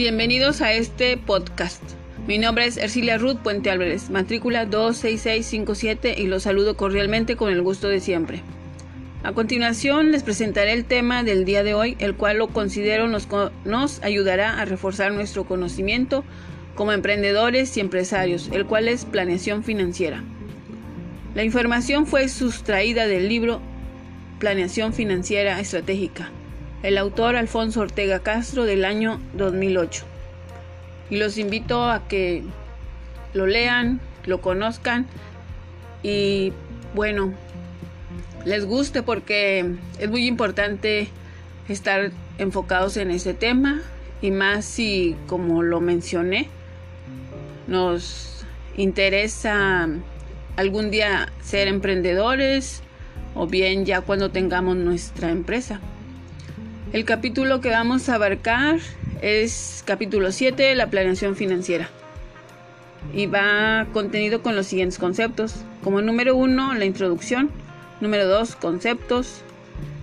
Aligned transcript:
Bienvenidos 0.00 0.62
a 0.62 0.72
este 0.72 1.18
podcast. 1.18 1.82
Mi 2.26 2.38
nombre 2.38 2.64
es 2.64 2.78
Ercilia 2.78 3.18
Ruth 3.18 3.36
Puente 3.42 3.70
Álvarez, 3.70 4.08
matrícula 4.08 4.64
26657 4.64 6.14
y 6.16 6.26
los 6.26 6.44
saludo 6.44 6.74
cordialmente 6.74 7.36
con 7.36 7.52
el 7.52 7.60
gusto 7.60 7.86
de 7.88 8.00
siempre. 8.00 8.40
A 9.24 9.32
continuación 9.32 10.10
les 10.10 10.22
presentaré 10.22 10.72
el 10.72 10.86
tema 10.86 11.22
del 11.22 11.44
día 11.44 11.62
de 11.64 11.74
hoy, 11.74 11.98
el 11.98 12.14
cual 12.14 12.38
lo 12.38 12.48
considero 12.48 13.08
nos, 13.08 13.28
nos 13.66 14.02
ayudará 14.02 14.58
a 14.58 14.64
reforzar 14.64 15.12
nuestro 15.12 15.44
conocimiento 15.44 16.24
como 16.76 16.92
emprendedores 16.92 17.76
y 17.76 17.80
empresarios, 17.80 18.48
el 18.54 18.64
cual 18.64 18.88
es 18.88 19.04
planeación 19.04 19.64
financiera. 19.64 20.24
La 21.34 21.44
información 21.44 22.06
fue 22.06 22.30
sustraída 22.30 23.06
del 23.06 23.28
libro 23.28 23.60
Planeación 24.38 24.94
Financiera 24.94 25.60
Estratégica, 25.60 26.30
el 26.82 26.98
autor 26.98 27.36
Alfonso 27.36 27.80
Ortega 27.80 28.20
Castro 28.20 28.64
del 28.64 28.84
año 28.84 29.20
2008. 29.34 30.04
Y 31.10 31.16
los 31.16 31.38
invito 31.38 31.90
a 31.90 32.06
que 32.08 32.42
lo 33.34 33.46
lean, 33.46 34.00
lo 34.24 34.40
conozcan 34.40 35.06
y 36.02 36.52
bueno, 36.94 37.32
les 38.44 38.64
guste 38.64 39.02
porque 39.02 39.74
es 39.98 40.10
muy 40.10 40.26
importante 40.26 41.08
estar 41.68 42.10
enfocados 42.38 42.96
en 42.96 43.10
ese 43.10 43.34
tema 43.34 43.82
y 44.22 44.30
más 44.30 44.64
si, 44.64 45.16
como 45.26 45.62
lo 45.62 45.80
mencioné, 45.80 46.48
nos 47.66 48.44
interesa 48.76 49.88
algún 50.56 50.90
día 50.90 51.32
ser 51.42 51.68
emprendedores 51.68 52.82
o 53.34 53.46
bien 53.46 53.84
ya 53.84 54.00
cuando 54.00 54.30
tengamos 54.30 54.76
nuestra 54.76 55.30
empresa. 55.30 55.80
El 56.92 57.04
capítulo 57.04 57.60
que 57.60 57.70
vamos 57.70 58.08
a 58.08 58.16
abarcar 58.16 58.80
es 59.22 59.84
capítulo 59.86 60.32
7, 60.32 60.74
la 60.74 60.90
planeación 60.90 61.36
financiera. 61.36 61.88
Y 63.14 63.26
va 63.26 63.86
contenido 63.92 64.42
con 64.42 64.56
los 64.56 64.66
siguientes 64.66 64.98
conceptos. 64.98 65.54
Como 65.84 66.02
número 66.02 66.34
1, 66.34 66.74
la 66.74 66.84
introducción. 66.84 67.48
Número 68.00 68.26
2, 68.26 68.56
conceptos. 68.56 69.42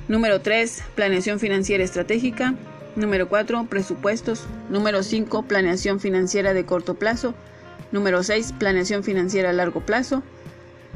Número 0.08 0.40
3, 0.40 0.86
planeación 0.96 1.42
financiera 1.42 1.84
estratégica. 1.84 2.56
Número 2.96 3.28
4, 3.28 3.66
presupuestos. 3.66 4.46
Número 4.70 5.04
5, 5.04 5.44
planeación 5.44 6.00
financiera 6.00 6.54
de 6.54 6.66
corto 6.66 6.94
plazo. 6.94 7.34
Número 7.92 8.24
6, 8.24 8.54
planeación 8.58 9.04
financiera 9.04 9.50
a 9.50 9.54
largo 9.54 9.82
plazo. 9.82 10.24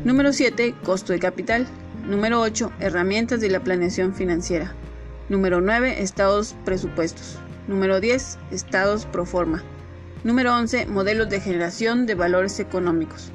Número 0.06 0.31
7, 0.31 0.73
costo 0.86 1.12
de 1.12 1.19
capital. 1.19 1.67
Número 2.08 2.39
8, 2.39 2.72
herramientas 2.80 3.42
de 3.42 3.50
la 3.50 3.59
planeación 3.59 4.16
financiera. 4.16 4.73
Número 5.31 5.61
9. 5.61 6.01
Estados 6.01 6.57
presupuestos. 6.65 7.39
Número 7.69 8.01
10. 8.01 8.37
Estados 8.51 9.05
pro 9.05 9.25
forma. 9.25 9.63
Número 10.25 10.53
11. 10.53 10.88
Modelos 10.88 11.29
de 11.29 11.39
generación 11.39 12.05
de 12.05 12.15
valores 12.15 12.59
económicos. 12.59 13.31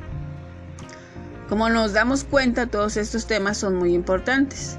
Como 1.49 1.71
nos 1.71 1.95
damos 1.95 2.25
cuenta, 2.25 2.67
todos 2.67 2.99
estos 2.99 3.27
temas 3.27 3.57
son 3.57 3.77
muy 3.77 3.95
importantes. 3.95 4.77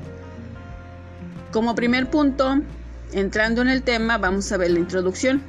Como 1.51 1.73
primer 1.73 2.07
punto, 2.07 2.61
entrando 3.11 3.63
en 3.63 3.69
el 3.69 3.81
tema, 3.81 4.19
vamos 4.19 4.51
a 4.51 4.57
ver 4.57 4.69
la 4.69 4.79
introducción. 4.79 5.41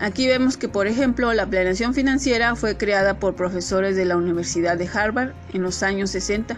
Aquí 0.00 0.26
vemos 0.26 0.56
que, 0.56 0.68
por 0.68 0.88
ejemplo, 0.88 1.32
la 1.32 1.46
planeación 1.46 1.94
financiera 1.94 2.56
fue 2.56 2.76
creada 2.76 3.20
por 3.20 3.36
profesores 3.36 3.94
de 3.94 4.04
la 4.04 4.16
Universidad 4.16 4.76
de 4.76 4.88
Harvard 4.92 5.30
en 5.52 5.62
los 5.62 5.84
años 5.84 6.10
60 6.10 6.56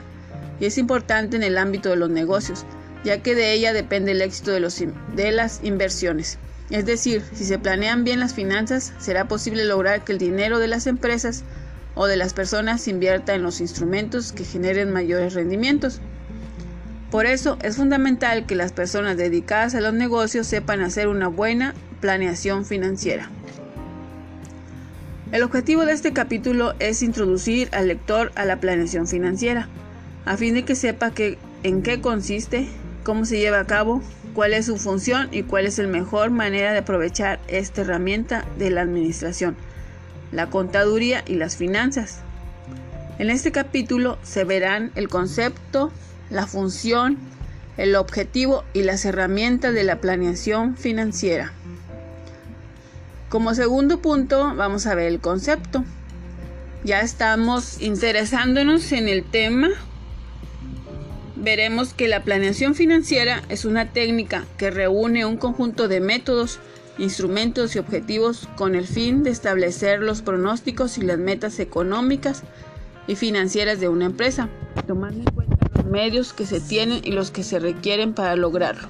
y 0.61 0.64
es 0.64 0.78
importante 0.78 1.36
en 1.36 1.42
el 1.42 1.59
ámbito 1.59 1.91
de 1.91 1.97
los 1.97 2.09
negocios, 2.09 2.65
ya 3.04 3.22
que 3.22 3.34
de 3.34 3.53
ella 3.53 3.72
depende 3.72 4.12
el 4.12 4.22
éxito 4.22 4.50
de, 4.50 4.60
los, 4.60 4.82
de 5.15 5.32
las 5.32 5.60
inversiones. 5.62 6.38
Es 6.70 6.87
decir, 6.87 7.22
si 7.34 7.44
se 7.44 7.59
planean 7.59 8.04
bien 8.04 8.20
las 8.20 8.34
finanzas, 8.34 8.92
será 8.98 9.28
posible 9.28 9.65
lograr 9.65 10.03
que 10.03 10.12
el 10.12 10.19
dinero 10.19 10.59
de 10.59 10.69
las 10.69 10.87
empresas 10.87 11.44
o 11.94 12.06
de 12.06 12.16
las 12.16 12.32
personas 12.32 12.81
se 12.81 12.91
invierta 12.91 13.34
en 13.34 13.43
los 13.43 13.60
instrumentos 13.60 14.32
que 14.32 14.44
generen 14.44 14.93
mayores 14.93 15.34
rendimientos. 15.34 16.00
Por 17.10 17.26
eso 17.26 17.59
es 17.62 17.76
fundamental 17.76 18.47
que 18.47 18.56
las 18.56 18.72
personas 18.72 19.16
dedicadas 19.16 19.75
a 19.75 19.81
los 19.81 19.93
negocios 19.94 20.47
sepan 20.47 20.81
hacer 20.81 21.06
una 21.06 21.28
buena 21.28 21.75
planeación 22.00 22.64
financiera. 22.64 23.31
El 25.31 25.43
objetivo 25.43 25.84
de 25.84 25.93
este 25.93 26.12
capítulo 26.12 26.75
es 26.78 27.03
introducir 27.03 27.69
al 27.72 27.88
lector 27.88 28.32
a 28.34 28.44
la 28.44 28.59
planeación 28.59 29.06
financiera, 29.06 29.69
a 30.25 30.37
fin 30.37 30.54
de 30.54 30.64
que 30.64 30.75
sepa 30.75 31.10
que, 31.10 31.38
en 31.62 31.82
qué 31.82 32.00
consiste, 32.00 32.69
cómo 33.04 33.25
se 33.26 33.38
lleva 33.38 33.60
a 33.60 33.66
cabo, 33.66 34.03
cuál 34.34 34.54
es 34.54 34.66
su 34.66 34.76
función 34.78 35.28
y 35.31 35.42
cuál 35.42 35.66
es 35.66 35.78
la 35.78 35.87
mejor 35.87 36.31
manera 36.31 36.72
de 36.72 36.78
aprovechar 36.78 37.38
esta 37.47 37.82
herramienta 37.82 38.44
de 38.59 38.70
la 38.70 38.81
administración, 38.81 39.56
la 40.32 40.50
contaduría 40.50 41.22
y 41.26 41.34
las 41.34 41.56
finanzas. 41.56 42.20
En 43.19 43.31
este 43.31 43.53
capítulo 43.53 44.19
se 44.25 44.43
verán 44.44 44.91
el 44.97 45.09
concepto, 45.09 45.93
la 46.31 46.47
función, 46.48 47.19
el 47.76 47.94
objetivo 47.94 48.64
y 48.72 48.82
las 48.82 49.04
herramientas 49.04 49.75
de 49.75 49.84
la 49.84 50.00
planeación 50.00 50.76
financiera. 50.76 51.53
Como 53.28 53.54
segundo 53.54 53.98
punto 53.98 54.54
vamos 54.56 54.87
a 54.87 54.94
ver 54.94 55.09
el 55.09 55.20
concepto. 55.20 55.84
Ya 56.84 57.00
estamos 57.00 57.81
interesándonos 57.81 58.93
en 58.93 59.09
el 59.09 59.25
tema 59.25 59.70
veremos 61.44 61.93
que 61.93 62.09
la 62.09 62.25
planeación 62.25 62.75
financiera 62.75 63.43
es 63.50 63.65
una 63.65 63.93
técnica 63.93 64.47
que 64.56 64.71
reúne 64.71 65.27
un 65.27 65.37
conjunto 65.37 65.87
de 65.88 66.00
métodos, 66.00 66.59
instrumentos 66.99 67.77
y 67.77 67.78
objetivos 67.78 68.49
con 68.56 68.75
el 68.75 68.87
fin 68.87 69.22
de 69.22 69.31
establecer 69.31 70.00
los 70.00 70.22
pronósticos 70.22 70.97
y 70.97 71.03
las 71.03 71.19
metas 71.19 71.60
económicas 71.60 72.43
y 73.06 73.16
financieras 73.16 73.78
de 73.78 73.88
una 73.88 74.06
empresa, 74.06 74.49
tomando 74.87 75.28
en 75.28 75.34
cuenta 75.34 75.71
los 75.75 75.84
medios 75.84 76.32
que 76.32 76.47
se 76.47 76.60
tienen 76.60 77.03
y 77.05 77.12
los 77.12 77.31
que 77.31 77.43
se 77.43 77.59
requieren 77.59 78.15
para 78.15 78.37
lograrlo. 78.37 78.88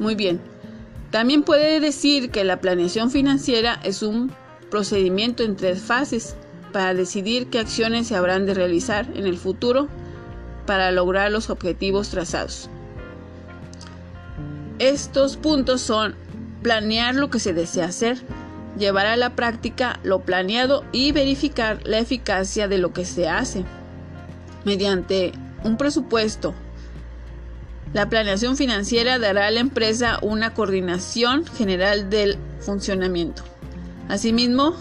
Muy 0.00 0.16
bien, 0.16 0.40
también 1.12 1.44
puede 1.44 1.78
decir 1.78 2.30
que 2.30 2.42
la 2.42 2.60
planeación 2.60 3.10
financiera 3.10 3.80
es 3.84 4.02
un 4.02 4.32
procedimiento 4.70 5.44
en 5.44 5.56
tres 5.56 5.80
fases 5.80 6.34
para 6.72 6.94
decidir 6.94 7.48
qué 7.48 7.60
acciones 7.60 8.08
se 8.08 8.16
habrán 8.16 8.46
de 8.46 8.54
realizar 8.54 9.06
en 9.14 9.26
el 9.26 9.36
futuro 9.36 9.88
para 10.70 10.92
lograr 10.92 11.32
los 11.32 11.50
objetivos 11.50 12.10
trazados. 12.10 12.70
Estos 14.78 15.36
puntos 15.36 15.80
son 15.80 16.14
planear 16.62 17.16
lo 17.16 17.28
que 17.28 17.40
se 17.40 17.52
desea 17.52 17.86
hacer, 17.86 18.18
llevar 18.78 19.06
a 19.06 19.16
la 19.16 19.30
práctica 19.30 19.98
lo 20.04 20.20
planeado 20.20 20.84
y 20.92 21.10
verificar 21.10 21.80
la 21.84 21.98
eficacia 21.98 22.68
de 22.68 22.78
lo 22.78 22.92
que 22.92 23.04
se 23.04 23.28
hace. 23.28 23.64
Mediante 24.64 25.32
un 25.64 25.76
presupuesto, 25.76 26.54
la 27.92 28.08
planeación 28.08 28.56
financiera 28.56 29.18
dará 29.18 29.48
a 29.48 29.50
la 29.50 29.58
empresa 29.58 30.20
una 30.22 30.54
coordinación 30.54 31.46
general 31.46 32.10
del 32.10 32.38
funcionamiento. 32.60 33.42
Asimismo, 34.08 34.76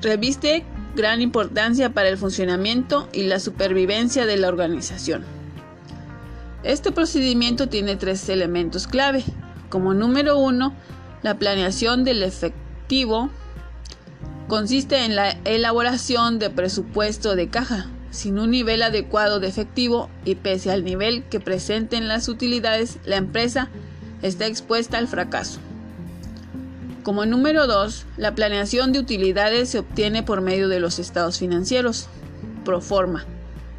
reviste 0.00 0.64
gran 0.94 1.20
importancia 1.20 1.92
para 1.92 2.08
el 2.08 2.18
funcionamiento 2.18 3.08
y 3.12 3.24
la 3.24 3.40
supervivencia 3.40 4.26
de 4.26 4.36
la 4.36 4.48
organización. 4.48 5.24
Este 6.62 6.92
procedimiento 6.92 7.68
tiene 7.68 7.96
tres 7.96 8.28
elementos 8.28 8.86
clave. 8.86 9.22
Como 9.68 9.92
número 9.92 10.38
uno, 10.38 10.74
la 11.22 11.38
planeación 11.38 12.04
del 12.04 12.22
efectivo 12.22 13.30
consiste 14.48 15.04
en 15.04 15.16
la 15.16 15.30
elaboración 15.44 16.38
de 16.38 16.50
presupuesto 16.50 17.34
de 17.34 17.48
caja 17.48 17.88
sin 18.14 18.38
un 18.38 18.50
nivel 18.50 18.82
adecuado 18.82 19.40
de 19.40 19.48
efectivo 19.48 20.08
y 20.24 20.36
pese 20.36 20.70
al 20.70 20.84
nivel 20.84 21.24
que 21.24 21.40
presenten 21.40 22.06
las 22.06 22.28
utilidades, 22.28 22.98
la 23.04 23.16
empresa 23.16 23.68
está 24.22 24.46
expuesta 24.46 24.98
al 24.98 25.08
fracaso. 25.08 25.58
Como 27.04 27.26
número 27.26 27.66
2, 27.66 28.06
la 28.16 28.34
planeación 28.34 28.92
de 28.92 28.98
utilidades 28.98 29.68
se 29.68 29.80
obtiene 29.80 30.22
por 30.22 30.40
medio 30.40 30.68
de 30.68 30.80
los 30.80 30.98
estados 30.98 31.38
financieros, 31.38 32.06
pro 32.64 32.80
forma, 32.80 33.26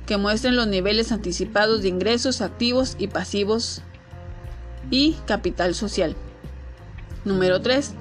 que 0.06 0.18
muestran 0.18 0.56
los 0.56 0.68
niveles 0.68 1.12
anticipados 1.12 1.82
de 1.82 1.88
ingresos 1.88 2.42
activos 2.42 2.96
y 3.00 3.08
pasivos 3.08 3.82
y 4.92 5.14
capital 5.26 5.74
social. 5.74 6.16
Número 7.26 7.62
3. 7.62 7.96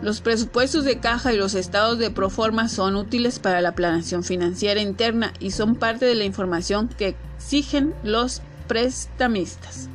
Los 0.00 0.22
presupuestos 0.22 0.86
de 0.86 1.00
caja 1.00 1.34
y 1.34 1.36
los 1.36 1.54
estados 1.54 1.98
de 1.98 2.10
proforma 2.10 2.70
son 2.70 2.96
útiles 2.96 3.40
para 3.40 3.60
la 3.60 3.74
planeación 3.74 4.24
financiera 4.24 4.80
interna 4.80 5.34
y 5.38 5.50
son 5.50 5.74
parte 5.74 6.06
de 6.06 6.14
la 6.14 6.24
información 6.24 6.88
que 6.88 7.14
exigen 7.36 7.92
los 8.04 8.40
prestamistas. 8.68 9.90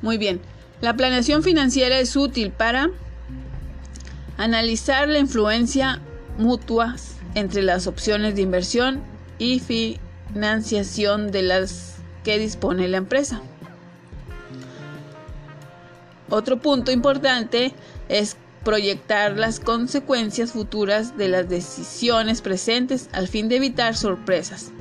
Muy 0.00 0.16
bien, 0.16 0.40
la 0.80 0.96
planeación 0.96 1.42
financiera 1.42 1.98
es 1.98 2.16
útil 2.16 2.52
para 2.52 2.88
Analizar 4.38 5.08
la 5.08 5.18
influencia 5.18 6.00
mutua 6.38 6.96
entre 7.34 7.62
las 7.62 7.86
opciones 7.86 8.34
de 8.34 8.42
inversión 8.42 9.02
y 9.38 9.60
financiación 9.60 11.30
de 11.30 11.42
las 11.42 11.96
que 12.24 12.38
dispone 12.38 12.88
la 12.88 12.98
empresa. 12.98 13.40
Otro 16.28 16.58
punto 16.58 16.90
importante 16.90 17.72
es 18.08 18.36
proyectar 18.64 19.38
las 19.38 19.60
consecuencias 19.60 20.52
futuras 20.52 21.16
de 21.16 21.28
las 21.28 21.48
decisiones 21.48 22.42
presentes 22.42 23.08
al 23.12 23.28
fin 23.28 23.48
de 23.48 23.56
evitar 23.56 23.96
sorpresas 23.96 24.72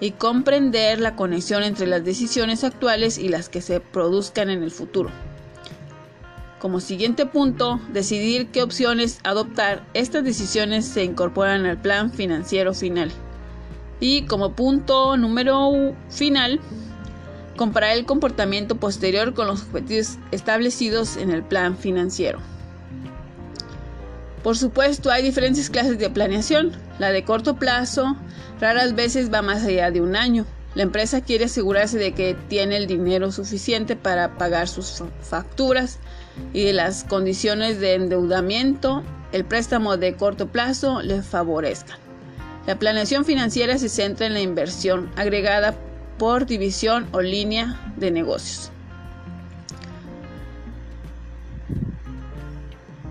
y 0.00 0.12
comprender 0.12 1.00
la 1.00 1.16
conexión 1.16 1.64
entre 1.64 1.86
las 1.86 2.04
decisiones 2.04 2.62
actuales 2.62 3.18
y 3.18 3.28
las 3.28 3.48
que 3.48 3.60
se 3.60 3.80
produzcan 3.80 4.48
en 4.48 4.62
el 4.62 4.70
futuro. 4.70 5.10
Como 6.62 6.78
siguiente 6.78 7.26
punto, 7.26 7.80
decidir 7.92 8.52
qué 8.52 8.62
opciones 8.62 9.18
adoptar. 9.24 9.84
Estas 9.94 10.22
decisiones 10.22 10.84
se 10.84 11.02
incorporan 11.02 11.66
al 11.66 11.76
plan 11.76 12.12
financiero 12.12 12.72
final. 12.72 13.10
Y 13.98 14.26
como 14.26 14.52
punto 14.52 15.16
número 15.16 15.92
final, 16.08 16.60
comparar 17.56 17.96
el 17.96 18.04
comportamiento 18.04 18.76
posterior 18.76 19.34
con 19.34 19.48
los 19.48 19.62
objetivos 19.62 20.18
establecidos 20.30 21.16
en 21.16 21.32
el 21.32 21.42
plan 21.42 21.76
financiero. 21.76 22.38
Por 24.44 24.56
supuesto, 24.56 25.10
hay 25.10 25.24
diferentes 25.24 25.68
clases 25.68 25.98
de 25.98 26.10
planeación. 26.10 26.70
La 27.00 27.10
de 27.10 27.24
corto 27.24 27.56
plazo 27.56 28.16
raras 28.60 28.94
veces 28.94 29.34
va 29.34 29.42
más 29.42 29.64
allá 29.64 29.90
de 29.90 30.00
un 30.00 30.14
año. 30.14 30.46
La 30.74 30.82
empresa 30.82 31.20
quiere 31.20 31.44
asegurarse 31.44 31.98
de 31.98 32.12
que 32.12 32.34
tiene 32.48 32.78
el 32.78 32.86
dinero 32.86 33.30
suficiente 33.30 33.94
para 33.94 34.38
pagar 34.38 34.68
sus 34.68 35.02
facturas 35.20 35.98
y 36.54 36.64
de 36.64 36.72
las 36.72 37.04
condiciones 37.04 37.78
de 37.78 37.94
endeudamiento, 37.94 39.02
el 39.32 39.44
préstamo 39.44 39.98
de 39.98 40.14
corto 40.14 40.48
plazo 40.48 41.02
le 41.02 41.22
favorezcan. 41.22 41.98
La 42.66 42.78
planeación 42.78 43.24
financiera 43.24 43.76
se 43.76 43.90
centra 43.90 44.26
en 44.26 44.32
la 44.32 44.40
inversión 44.40 45.10
agregada 45.16 45.76
por 46.16 46.46
división 46.46 47.06
o 47.12 47.20
línea 47.20 47.92
de 47.96 48.10
negocios. 48.10 48.70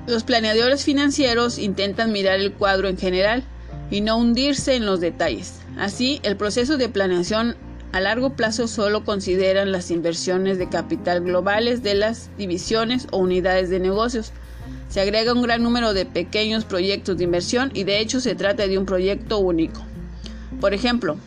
Los 0.07 0.23
planeadores 0.23 0.83
financieros 0.83 1.59
intentan 1.59 2.11
mirar 2.11 2.39
el 2.39 2.53
cuadro 2.53 2.87
en 2.87 2.97
general 2.97 3.43
y 3.91 4.01
no 4.01 4.17
hundirse 4.17 4.75
en 4.75 4.85
los 4.85 4.99
detalles. 4.99 5.60
Así, 5.77 6.19
el 6.23 6.37
proceso 6.37 6.77
de 6.77 6.89
planeación 6.89 7.55
a 7.91 7.99
largo 7.99 8.35
plazo 8.35 8.67
solo 8.67 9.03
consideran 9.03 9.71
las 9.71 9.91
inversiones 9.91 10.57
de 10.57 10.69
capital 10.69 11.21
globales 11.21 11.83
de 11.83 11.95
las 11.95 12.29
divisiones 12.37 13.07
o 13.11 13.17
unidades 13.17 13.69
de 13.69 13.79
negocios. 13.79 14.31
Se 14.89 15.01
agrega 15.01 15.33
un 15.33 15.41
gran 15.41 15.63
número 15.63 15.93
de 15.93 16.05
pequeños 16.05 16.65
proyectos 16.65 17.17
de 17.17 17.23
inversión 17.23 17.71
y 17.73 17.83
de 17.83 17.99
hecho 17.99 18.19
se 18.19 18.35
trata 18.35 18.67
de 18.67 18.77
un 18.77 18.85
proyecto 18.85 19.39
único. 19.39 19.81
Por 20.59 20.73
ejemplo, 20.73 21.17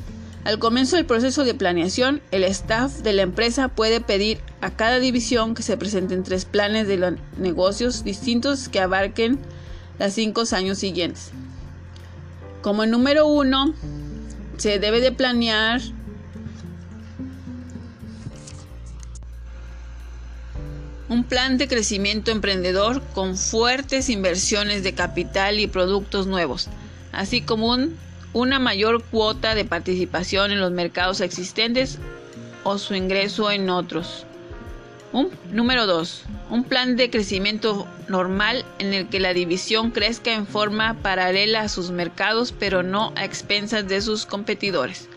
al 0.44 0.58
comienzo 0.58 0.96
del 0.96 1.06
proceso 1.06 1.44
de 1.44 1.54
planeación, 1.54 2.20
el 2.30 2.44
staff 2.44 2.98
de 2.98 3.14
la 3.14 3.22
empresa 3.22 3.68
puede 3.68 4.00
pedir 4.00 4.38
a 4.60 4.70
cada 4.70 4.98
división 4.98 5.54
que 5.54 5.62
se 5.62 5.78
presenten 5.78 6.22
tres 6.22 6.44
planes 6.44 6.86
de 6.86 7.16
negocios 7.38 8.04
distintos 8.04 8.68
que 8.68 8.80
abarquen 8.80 9.38
los 9.98 10.12
cinco 10.12 10.42
años 10.52 10.78
siguientes. 10.78 11.30
Como 12.60 12.82
el 12.82 12.90
número 12.90 13.26
uno, 13.26 13.74
se 14.56 14.78
debe 14.78 15.00
de 15.00 15.12
planear 15.12 15.80
un 21.08 21.24
plan 21.24 21.58
de 21.58 21.68
crecimiento 21.68 22.30
emprendedor 22.30 23.02
con 23.12 23.36
fuertes 23.36 24.08
inversiones 24.08 24.82
de 24.82 24.94
capital 24.94 25.60
y 25.60 25.66
productos 25.66 26.26
nuevos, 26.26 26.68
así 27.12 27.42
como 27.42 27.76
una 28.32 28.58
mayor 28.58 29.04
cuota 29.04 29.54
de 29.54 29.64
participación 29.64 30.50
en 30.50 30.60
los 30.60 30.72
mercados 30.72 31.20
existentes 31.20 31.98
o 32.64 32.78
su 32.78 32.94
ingreso 32.94 33.50
en 33.50 33.70
otros. 33.70 34.26
Un, 35.14 35.30
número 35.52 35.86
2. 35.86 36.24
Un 36.50 36.64
plan 36.64 36.96
de 36.96 37.08
crecimiento 37.08 37.86
normal 38.08 38.64
en 38.80 38.92
el 38.92 39.08
que 39.08 39.20
la 39.20 39.32
división 39.32 39.92
crezca 39.92 40.34
en 40.34 40.44
forma 40.44 40.94
paralela 41.02 41.60
a 41.60 41.68
sus 41.68 41.92
mercados 41.92 42.52
pero 42.52 42.82
no 42.82 43.12
a 43.14 43.24
expensas 43.24 43.86
de 43.86 44.00
sus 44.00 44.26
competidores. 44.26 45.08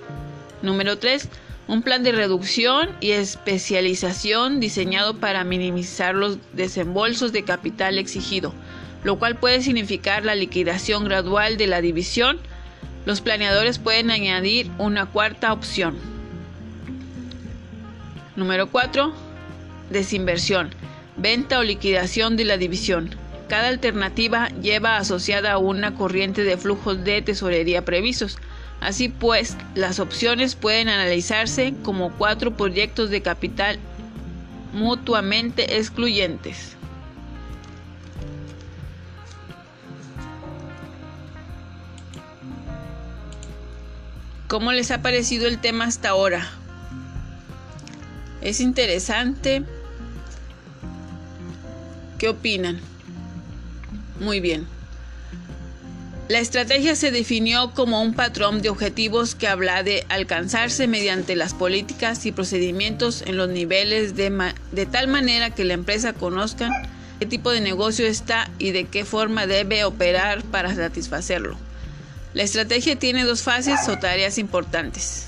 Número 0.62 1.00
3 1.00 1.28
un 1.68 1.82
plan 1.82 2.04
de 2.04 2.12
reducción 2.12 2.92
y 3.02 3.12
especialización 3.12 4.60
diseñado 4.60 5.18
para 5.18 5.44
minimizar 5.44 6.14
los 6.14 6.38
desembolsos 6.54 7.34
de 7.34 7.44
capital 7.44 7.98
exigido, 7.98 8.54
lo 9.04 9.18
cual 9.18 9.36
puede 9.36 9.64
significar 9.64 10.24
la 10.24 10.36
liquidación 10.36 11.06
gradual 11.06 11.58
de 11.58 11.68
la 11.68 11.82
división. 11.82 12.40
Los 13.06 13.22
planeadores 13.22 13.80
pueden 13.80 14.12
añadir 14.12 14.70
una 14.78 15.08
cuarta 15.08 15.52
opción. 15.52 15.98
Número 18.36 18.70
4. 18.70 19.27
Desinversión. 19.90 20.70
Venta 21.18 21.60
o 21.60 21.64
liquidación 21.64 22.38
de 22.38 22.46
la 22.46 22.58
división. 22.58 23.10
Cada 23.48 23.70
alternativa 23.70 24.50
lleva 24.62 24.98
asociada 24.98 25.58
una 25.58 25.96
corriente 25.96 26.44
de 26.44 26.58
flujos 26.58 27.04
de 27.04 27.22
tesorería 27.22 27.86
previstos 27.86 28.38
Así 28.80 29.10
pues, 29.10 29.58
las 29.76 30.00
opciones 30.00 30.56
pueden 30.56 30.88
analizarse 30.90 31.74
como 31.84 32.12
cuatro 32.12 32.56
proyectos 32.56 33.10
de 33.10 33.22
capital 33.22 33.80
mutuamente 34.74 35.78
excluyentes. 35.78 36.76
¿Cómo 44.48 44.72
les 44.72 44.92
ha 44.92 45.02
parecido 45.02 45.48
el 45.48 45.60
tema 45.60 45.86
hasta 45.86 46.10
ahora? 46.10 46.48
¿Es 48.42 48.62
interesante? 48.62 49.64
¿Qué 52.18 52.30
opinan? 52.30 52.80
Muy 54.20 54.40
bien. 54.40 54.66
La 56.30 56.40
estrategia 56.40 56.96
se 56.96 57.12
definió 57.12 57.72
como 57.74 58.02
un 58.02 58.14
patrón 58.14 58.62
de 58.62 58.70
objetivos 58.70 59.34
que 59.34 59.48
habla 59.48 59.84
de 59.84 60.06
alcanzarse 60.10 60.86
mediante 60.88 61.38
las 61.38 61.54
políticas 61.54 62.26
y 62.26 62.34
procedimientos 62.34 63.24
en 63.26 63.38
los 63.38 63.48
niveles 63.48 64.16
de, 64.18 64.54
de, 64.74 64.86
tal 64.86 65.08
manera 65.08 65.52
que 65.52 65.64
la 65.64 65.74
empresa 65.74 66.12
conozca 66.12 66.70
qué 67.20 67.26
tipo 67.28 67.50
de 67.50 67.62
negocio 67.62 68.06
está 68.06 68.52
y 68.60 68.72
de 68.72 68.86
qué 68.86 69.06
forma 69.06 69.48
debe 69.48 69.86
operar 69.86 70.44
para 70.44 70.76
satisfacerlo. 70.76 71.58
La 72.34 72.44
estrategia 72.44 72.98
tiene 72.98 73.24
dos 73.24 73.42
fases 73.42 73.88
o 73.88 73.98
tareas 73.98 74.38
importantes. 74.38 75.28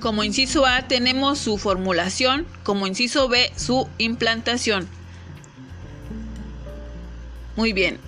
Como 0.00 0.24
inciso 0.24 0.64
A 0.64 0.88
tenemos 0.88 1.38
su 1.38 1.58
formulación, 1.58 2.46
como 2.64 2.86
inciso 2.86 3.28
B 3.28 3.52
su 3.56 3.86
implantación. 3.98 4.88
Muy 7.54 7.74
bien. 7.74 7.98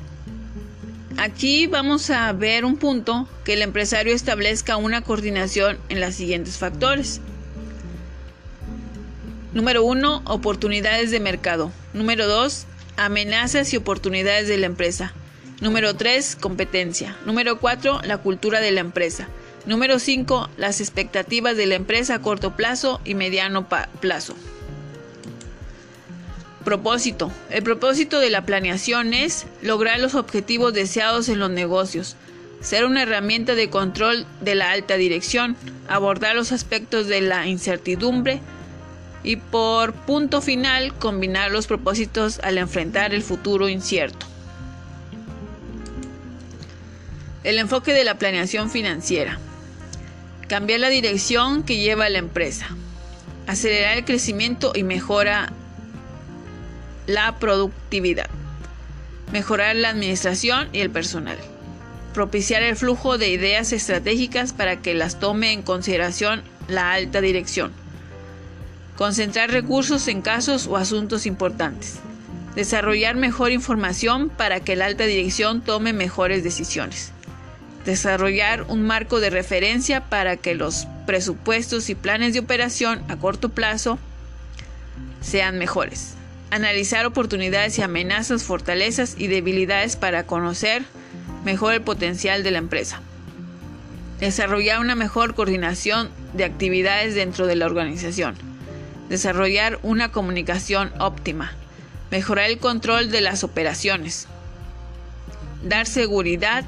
Aquí 1.19 1.67
vamos 1.67 2.09
a 2.09 2.33
ver 2.33 2.65
un 2.65 2.79
punto 2.79 3.29
que 3.45 3.53
el 3.53 3.63
empresario 3.63 4.15
establezca 4.15 4.79
una 4.79 5.03
coordinación 5.03 5.79
en 5.91 6.01
los 6.01 6.15
siguientes 6.15 6.57
factores. 6.57 7.21
Número 9.53 9.85
1. 9.85 10.23
Oportunidades 10.25 11.11
de 11.11 11.21
mercado. 11.21 11.71
Número 11.93 12.27
2. 12.27 12.65
Amenazas 12.97 13.73
y 13.75 13.77
oportunidades 13.77 14.49
de 14.49 14.57
la 14.57 14.67
empresa. 14.67 15.13
Número 15.61 15.95
3. 15.95 16.37
Competencia. 16.37 17.19
Número 17.27 17.61
4. 17.61 18.01
La 18.05 18.17
cultura 18.17 18.61
de 18.61 18.71
la 18.71 18.81
empresa. 18.81 19.29
Número 19.65 20.01
5. 20.01 20.49
Las 20.57 20.81
expectativas 20.81 21.57
de 21.57 21.67
la 21.67 21.77
empresa 21.77 22.17
a 22.17 22.19
corto 22.21 22.57
plazo 22.57 23.01
y 23.05 23.15
mediano 23.15 23.69
plazo. 24.01 24.35
Propósito. 26.65 27.31
El 27.49 27.63
propósito 27.63 28.19
de 28.19 28.31
la 28.31 28.45
planeación 28.45 29.15
es 29.15 29.47
lograr 29.63 30.01
los 30.01 30.17
objetivos 30.17 30.75
deseados 30.75 31.29
en 31.29 31.39
los 31.39 31.51
negocios, 31.51 32.17
ser 32.61 32.85
una 32.85 33.03
herramienta 33.03 33.55
de 33.55 33.71
control 33.71 34.27
de 34.41 34.57
la 34.57 34.73
alta 34.73 34.97
dirección, 34.97 35.57
abordar 35.89 36.35
los 36.35 36.51
aspectos 36.51 37.07
de 37.07 37.21
la 37.21 37.47
incertidumbre 37.47 38.41
y 39.23 39.37
por 39.37 39.93
punto 39.93 40.41
final 40.41 40.93
combinar 40.95 41.53
los 41.53 41.69
propósitos 41.69 42.41
al 42.41 42.59
enfrentar 42.59 43.15
el 43.15 43.23
futuro 43.23 43.69
incierto. 43.69 44.27
El 47.45 47.59
enfoque 47.59 47.93
de 47.93 48.05
la 48.05 48.19
planeación 48.19 48.69
financiera. 48.71 49.39
Cambiar 50.53 50.81
la 50.81 50.91
dirección 50.91 51.63
que 51.63 51.79
lleva 51.79 52.11
la 52.11 52.19
empresa. 52.19 52.67
Acelerar 53.47 53.97
el 53.97 54.05
crecimiento 54.05 54.73
y 54.75 54.83
mejora 54.83 55.51
la 57.07 57.39
productividad, 57.39 58.29
mejorar 59.33 59.75
la 59.77 59.89
administración 59.89 60.69
y 60.75 60.81
el 60.81 60.91
personal, 60.91 61.39
propiciar 62.13 62.63
el 62.63 62.77
flujo 62.77 63.17
de 63.17 63.31
ideas 63.31 63.73
estratégicas 63.73 64.53
para 64.53 64.83
que 64.83 64.93
las 64.93 65.19
tome 65.19 65.53
en 65.53 65.63
consideración 65.63 66.43
la 66.69 66.93
alta 66.93 67.23
dirección, 67.23 67.73
concentrar 68.99 69.51
recursos 69.51 70.07
en 70.07 70.21
casos 70.21 70.67
o 70.67 70.77
asuntos 70.77 71.25
importantes, 71.25 71.95
desarrollar 72.57 73.17
mejor 73.17 73.53
información 73.53 74.29
para 74.29 74.61
que 74.61 74.77
la 74.77 74.85
alta 74.85 75.05
dirección 75.05 75.63
tome 75.63 75.95
mejores 75.95 76.45
decisiones, 76.45 77.11
desarrollar 77.85 78.65
un 78.69 78.83
marco 78.83 79.21
de 79.21 79.31
referencia 79.31 80.03
para 80.03 80.37
que 80.37 80.55
los 80.55 80.87
presupuestos 81.07 81.91
y 81.91 81.95
planes 81.95 82.33
de 82.33 82.41
operación 82.41 83.03
a 83.09 83.17
corto 83.17 83.49
plazo 83.49 83.99
sean 85.21 85.59
mejores. 85.59 86.15
Analizar 86.51 87.07
oportunidades 87.07 87.79
y 87.79 87.83
amenazas, 87.83 88.45
fortalezas 88.45 89.15
y 89.19 89.27
debilidades 89.27 89.97
para 89.97 90.25
conocer 90.25 90.83
mejor 91.45 91.75
el 91.75 91.83
potencial 91.83 92.43
de 92.43 92.51
la 92.51 92.59
empresa. 92.59 93.01
Desarrollar 94.21 94.79
una 94.79 94.95
mejor 94.95 95.35
coordinación 95.35 96.11
de 96.35 96.45
actividades 96.45 97.15
dentro 97.15 97.47
de 97.47 97.57
la 97.57 97.67
organización. 97.67 98.37
Desarrollar 99.09 99.81
una 99.83 100.13
comunicación 100.13 100.93
óptima. 101.01 101.53
Mejorar 102.11 102.51
el 102.51 102.59
control 102.59 103.11
de 103.11 103.23
las 103.23 103.43
operaciones. 103.43 104.29
Dar 105.65 105.87
seguridad 105.87 106.65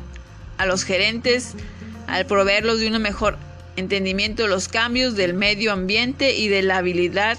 a 0.59 0.67
los 0.67 0.85
gerentes 0.85 1.55
al 2.07 2.27
proveerlos 2.27 2.81
de 2.81 2.89
un 2.89 3.01
mejor 3.01 3.39
entendimiento 3.77 4.43
de 4.45 4.49
los 4.49 4.69
cambios 4.69 5.17
del 5.17 5.35
medio 5.35 5.73
ambiente 5.73 6.37
y 6.37 6.49
de 6.49 6.63
la 6.63 6.79
habilidad 6.79 7.39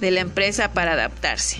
de 0.00 0.10
la 0.10 0.20
empresa 0.20 0.72
para 0.72 0.92
adaptarse. 0.92 1.58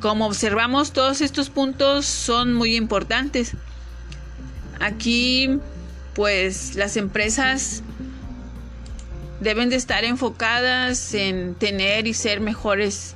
Como 0.00 0.26
observamos, 0.26 0.92
todos 0.92 1.20
estos 1.20 1.50
puntos 1.50 2.06
son 2.06 2.54
muy 2.54 2.74
importantes. 2.74 3.52
Aquí, 4.80 5.58
pues 6.14 6.74
las 6.74 6.96
empresas 6.96 7.82
deben 9.40 9.68
de 9.68 9.76
estar 9.76 10.04
enfocadas 10.04 11.12
en 11.12 11.54
tener 11.54 12.06
y 12.06 12.14
ser 12.14 12.40
mejores, 12.40 13.14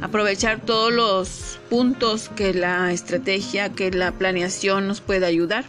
aprovechar 0.00 0.60
todos 0.60 0.92
los 0.92 1.58
puntos 1.68 2.30
que 2.30 2.54
la 2.54 2.92
estrategia, 2.92 3.70
que 3.70 3.90
la 3.90 4.12
planeación 4.12 4.88
nos 4.88 5.00
puede 5.00 5.26
ayudar. 5.26 5.64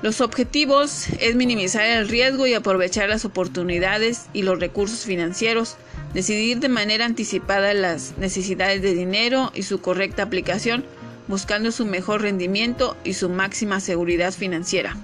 Los 0.00 0.20
objetivos 0.20 1.08
es 1.18 1.34
minimizar 1.34 1.84
el 1.84 2.08
riesgo 2.08 2.46
y 2.46 2.54
aprovechar 2.54 3.08
las 3.08 3.24
oportunidades 3.24 4.26
y 4.32 4.42
los 4.42 4.60
recursos 4.60 5.00
financieros, 5.00 5.76
decidir 6.14 6.60
de 6.60 6.68
manera 6.68 7.04
anticipada 7.04 7.74
las 7.74 8.16
necesidades 8.16 8.80
de 8.80 8.94
dinero 8.94 9.50
y 9.54 9.64
su 9.64 9.80
correcta 9.80 10.22
aplicación, 10.22 10.84
buscando 11.26 11.72
su 11.72 11.84
mejor 11.84 12.22
rendimiento 12.22 12.96
y 13.02 13.14
su 13.14 13.28
máxima 13.28 13.80
seguridad 13.80 14.32
financiera. 14.32 14.96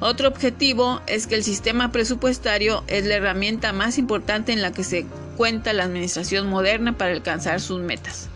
Otro 0.00 0.28
objetivo 0.28 1.00
es 1.06 1.26
que 1.26 1.36
el 1.36 1.44
sistema 1.44 1.90
presupuestario 1.92 2.84
es 2.86 3.06
la 3.06 3.14
herramienta 3.14 3.72
más 3.72 3.96
importante 3.96 4.52
en 4.52 4.60
la 4.60 4.72
que 4.72 4.84
se 4.84 5.06
cuenta 5.36 5.72
la 5.72 5.84
administración 5.84 6.48
moderna 6.48 6.96
para 6.96 7.12
alcanzar 7.12 7.60
sus 7.60 7.80
metas. 7.80 8.28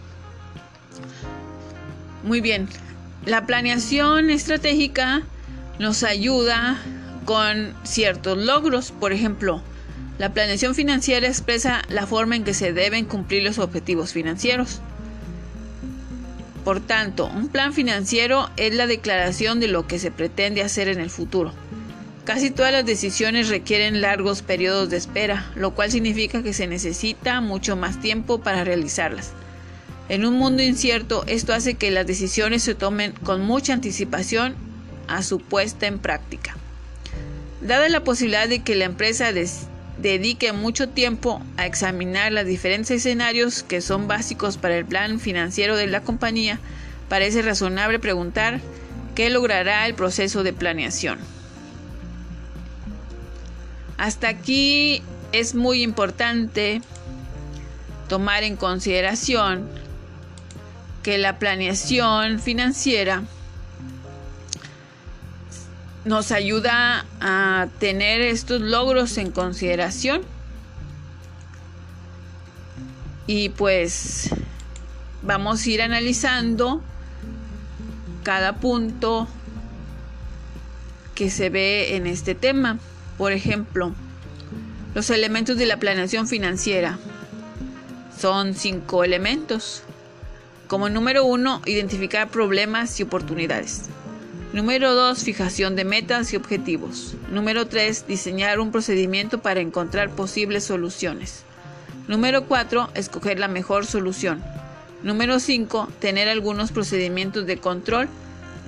Muy 2.22 2.40
bien, 2.40 2.68
la 3.26 3.46
planeación 3.46 4.30
estratégica 4.30 5.22
nos 5.78 6.02
ayuda 6.02 6.78
con 7.24 7.74
ciertos 7.82 8.38
logros. 8.38 8.92
Por 8.92 9.12
ejemplo, 9.12 9.62
la 10.18 10.32
planeación 10.32 10.74
financiera 10.74 11.26
expresa 11.26 11.82
la 11.88 12.06
forma 12.06 12.36
en 12.36 12.44
que 12.44 12.54
se 12.54 12.72
deben 12.72 13.06
cumplir 13.06 13.42
los 13.42 13.58
objetivos 13.58 14.12
financieros. 14.12 14.80
Por 16.64 16.80
tanto, 16.80 17.26
un 17.26 17.48
plan 17.48 17.72
financiero 17.72 18.50
es 18.56 18.74
la 18.74 18.86
declaración 18.86 19.60
de 19.60 19.68
lo 19.68 19.86
que 19.86 19.98
se 19.98 20.10
pretende 20.10 20.62
hacer 20.62 20.88
en 20.88 21.00
el 21.00 21.08
futuro. 21.08 21.52
Casi 22.24 22.50
todas 22.50 22.70
las 22.70 22.84
decisiones 22.84 23.48
requieren 23.48 24.02
largos 24.02 24.42
periodos 24.42 24.90
de 24.90 24.98
espera, 24.98 25.50
lo 25.54 25.74
cual 25.74 25.90
significa 25.90 26.42
que 26.42 26.52
se 26.52 26.66
necesita 26.66 27.40
mucho 27.40 27.76
más 27.76 27.98
tiempo 28.00 28.40
para 28.40 28.62
realizarlas. 28.62 29.32
En 30.10 30.26
un 30.26 30.34
mundo 30.34 30.62
incierto, 30.62 31.24
esto 31.26 31.54
hace 31.54 31.74
que 31.74 31.90
las 31.90 32.06
decisiones 32.06 32.62
se 32.62 32.74
tomen 32.74 33.12
con 33.22 33.40
mucha 33.40 33.72
anticipación 33.72 34.54
a 35.08 35.22
su 35.22 35.40
puesta 35.40 35.86
en 35.86 35.98
práctica. 35.98 36.56
Dada 37.62 37.88
la 37.88 38.04
posibilidad 38.04 38.48
de 38.48 38.62
que 38.62 38.74
la 38.74 38.84
empresa 38.84 39.30
dedique 39.98 40.52
mucho 40.52 40.88
tiempo 40.88 41.42
a 41.56 41.66
examinar 41.66 42.32
los 42.32 42.44
diferentes 42.44 42.90
escenarios 42.90 43.62
que 43.62 43.80
son 43.80 44.08
básicos 44.08 44.56
para 44.56 44.76
el 44.76 44.84
plan 44.84 45.20
financiero 45.20 45.76
de 45.76 45.86
la 45.86 46.02
compañía, 46.02 46.58
parece 47.08 47.42
razonable 47.42 47.98
preguntar 47.98 48.60
qué 49.14 49.30
logrará 49.30 49.86
el 49.86 49.94
proceso 49.94 50.42
de 50.42 50.52
planeación. 50.52 51.18
Hasta 54.00 54.28
aquí 54.28 55.02
es 55.30 55.54
muy 55.54 55.82
importante 55.82 56.80
tomar 58.08 58.44
en 58.44 58.56
consideración 58.56 59.68
que 61.02 61.18
la 61.18 61.38
planeación 61.38 62.40
financiera 62.40 63.24
nos 66.06 66.32
ayuda 66.32 67.04
a 67.20 67.68
tener 67.78 68.22
estos 68.22 68.62
logros 68.62 69.18
en 69.18 69.32
consideración 69.32 70.22
y 73.26 73.50
pues 73.50 74.30
vamos 75.20 75.66
a 75.66 75.68
ir 75.68 75.82
analizando 75.82 76.80
cada 78.22 78.54
punto 78.54 79.28
que 81.14 81.28
se 81.28 81.50
ve 81.50 81.96
en 81.96 82.06
este 82.06 82.34
tema. 82.34 82.78
Por 83.20 83.32
ejemplo, 83.32 83.92
los 84.94 85.10
elementos 85.10 85.58
de 85.58 85.66
la 85.66 85.76
planeación 85.76 86.26
financiera 86.26 86.98
son 88.18 88.54
cinco 88.54 89.04
elementos. 89.04 89.82
Como 90.68 90.88
número 90.88 91.26
uno, 91.26 91.60
identificar 91.66 92.30
problemas 92.30 92.98
y 92.98 93.02
oportunidades. 93.02 93.90
Número 94.54 94.94
2. 94.94 95.22
Fijación 95.22 95.76
de 95.76 95.84
metas 95.84 96.32
y 96.32 96.36
objetivos. 96.36 97.14
Número 97.30 97.66
3. 97.66 98.06
Diseñar 98.06 98.58
un 98.58 98.72
procedimiento 98.72 99.42
para 99.42 99.60
encontrar 99.60 100.08
posibles 100.08 100.64
soluciones. 100.64 101.42
Número 102.08 102.46
4. 102.46 102.88
Escoger 102.94 103.38
la 103.38 103.48
mejor 103.48 103.84
solución. 103.84 104.42
Número 105.02 105.40
5. 105.40 105.90
Tener 105.98 106.26
algunos 106.28 106.72
procedimientos 106.72 107.44
de 107.44 107.58
control 107.58 108.08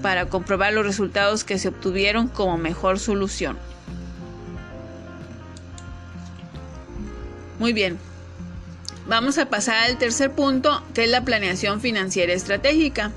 para 0.02 0.26
comprobar 0.26 0.75
los 0.75 0.85
resultados 0.85 1.42
que 1.42 1.59
se 1.59 1.68
obtuvieron 1.68 2.28
como 2.28 2.59
mejor 2.59 2.99
solución. 2.99 3.56
Muy 7.62 7.73
bien, 7.73 7.97
Vamos 9.07 9.38
a 9.38 9.47
pasar 9.47 9.85
al 9.85 9.97
tercer 9.97 10.33
punto, 10.33 10.83
que 10.95 11.04
es 11.04 11.11
la 11.11 11.25
planeación 11.25 11.81
financiera 11.81 12.33
estratégica. 12.33 13.12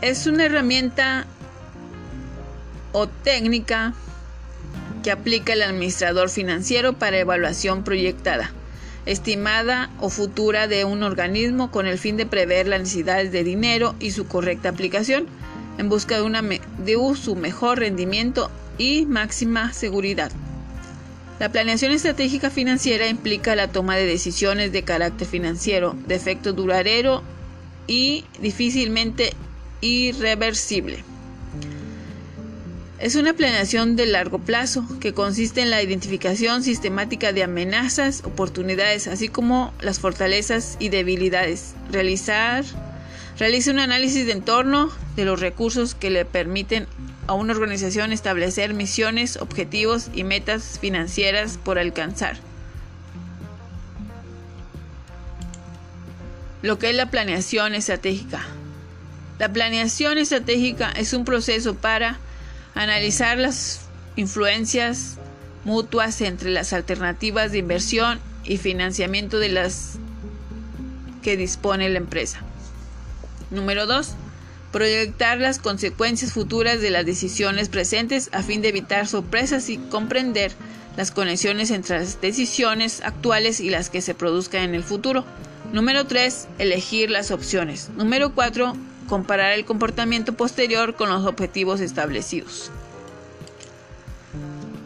Es 0.00 0.28
una 0.28 0.44
herramienta 0.44 1.26
o 2.92 3.08
técnica 3.08 3.94
que 5.02 5.10
aplica 5.10 5.54
el 5.54 5.62
administrador 5.62 6.30
financiero 6.30 6.92
para 6.92 7.18
evaluación 7.18 7.82
proyectada, 7.82 8.52
estimada 9.04 9.90
o 9.98 10.08
futura 10.08 10.68
de 10.68 10.84
un 10.84 11.02
organismo 11.02 11.72
con 11.72 11.88
el 11.88 11.98
fin 11.98 12.16
de 12.16 12.26
prever 12.26 12.68
las 12.68 12.78
necesidades 12.78 13.32
de 13.32 13.42
dinero 13.42 13.96
y 13.98 14.12
su 14.12 14.28
correcta 14.28 14.68
aplicación 14.68 15.26
en 15.78 15.88
busca 15.88 16.20
de, 16.20 16.60
de 16.78 17.16
su 17.16 17.34
mejor 17.34 17.80
rendimiento 17.80 18.52
y 18.78 19.04
máxima 19.06 19.72
seguridad. 19.72 20.30
La 21.42 21.48
planeación 21.48 21.90
estratégica 21.90 22.50
financiera 22.50 23.08
implica 23.08 23.56
la 23.56 23.66
toma 23.66 23.96
de 23.96 24.06
decisiones 24.06 24.70
de 24.70 24.84
carácter 24.84 25.26
financiero, 25.26 25.96
de 26.06 26.14
efecto 26.14 26.52
duradero 26.52 27.24
y 27.88 28.24
difícilmente 28.40 29.32
irreversible. 29.80 31.02
Es 33.00 33.16
una 33.16 33.32
planeación 33.32 33.96
de 33.96 34.06
largo 34.06 34.38
plazo 34.38 34.86
que 35.00 35.14
consiste 35.14 35.62
en 35.62 35.70
la 35.70 35.82
identificación 35.82 36.62
sistemática 36.62 37.32
de 37.32 37.42
amenazas, 37.42 38.22
oportunidades, 38.24 39.08
así 39.08 39.26
como 39.26 39.74
las 39.80 39.98
fortalezas 39.98 40.76
y 40.78 40.90
debilidades. 40.90 41.74
Realizar, 41.90 42.64
realiza 43.36 43.72
un 43.72 43.80
análisis 43.80 44.26
de 44.26 44.32
entorno 44.32 44.92
de 45.16 45.24
los 45.24 45.40
recursos 45.40 45.96
que 45.96 46.10
le 46.10 46.24
permiten 46.24 46.86
a 47.26 47.34
una 47.34 47.52
organización 47.52 48.12
establecer 48.12 48.74
misiones, 48.74 49.36
objetivos 49.36 50.08
y 50.12 50.24
metas 50.24 50.78
financieras 50.80 51.58
por 51.62 51.78
alcanzar. 51.78 52.36
Lo 56.62 56.78
que 56.78 56.90
es 56.90 56.96
la 56.96 57.10
planeación 57.10 57.74
estratégica. 57.74 58.42
La 59.38 59.52
planeación 59.52 60.18
estratégica 60.18 60.90
es 60.92 61.12
un 61.12 61.24
proceso 61.24 61.74
para 61.74 62.18
analizar 62.74 63.38
las 63.38 63.80
influencias 64.16 65.16
mutuas 65.64 66.20
entre 66.20 66.50
las 66.50 66.72
alternativas 66.72 67.52
de 67.52 67.58
inversión 67.58 68.20
y 68.44 68.56
financiamiento 68.58 69.38
de 69.38 69.48
las 69.48 69.94
que 71.22 71.36
dispone 71.36 71.88
la 71.88 71.98
empresa. 71.98 72.40
Número 73.50 73.86
2 73.86 74.16
proyectar 74.72 75.38
las 75.38 75.58
consecuencias 75.58 76.32
futuras 76.32 76.80
de 76.80 76.90
las 76.90 77.06
decisiones 77.06 77.68
presentes 77.68 78.30
a 78.32 78.42
fin 78.42 78.62
de 78.62 78.68
evitar 78.68 79.06
sorpresas 79.06 79.68
y 79.68 79.76
comprender 79.76 80.52
las 80.96 81.10
conexiones 81.10 81.70
entre 81.70 82.00
las 82.00 82.20
decisiones 82.20 83.00
actuales 83.04 83.60
y 83.60 83.70
las 83.70 83.90
que 83.90 84.00
se 84.00 84.14
produzcan 84.14 84.62
en 84.62 84.74
el 84.74 84.82
futuro. 84.82 85.24
Número 85.72 86.06
3. 86.06 86.48
Elegir 86.58 87.10
las 87.10 87.30
opciones. 87.30 87.90
Número 87.96 88.34
4. 88.34 88.74
Comparar 89.08 89.52
el 89.52 89.64
comportamiento 89.64 90.34
posterior 90.34 90.96
con 90.96 91.08
los 91.08 91.24
objetivos 91.26 91.80
establecidos. 91.80 92.70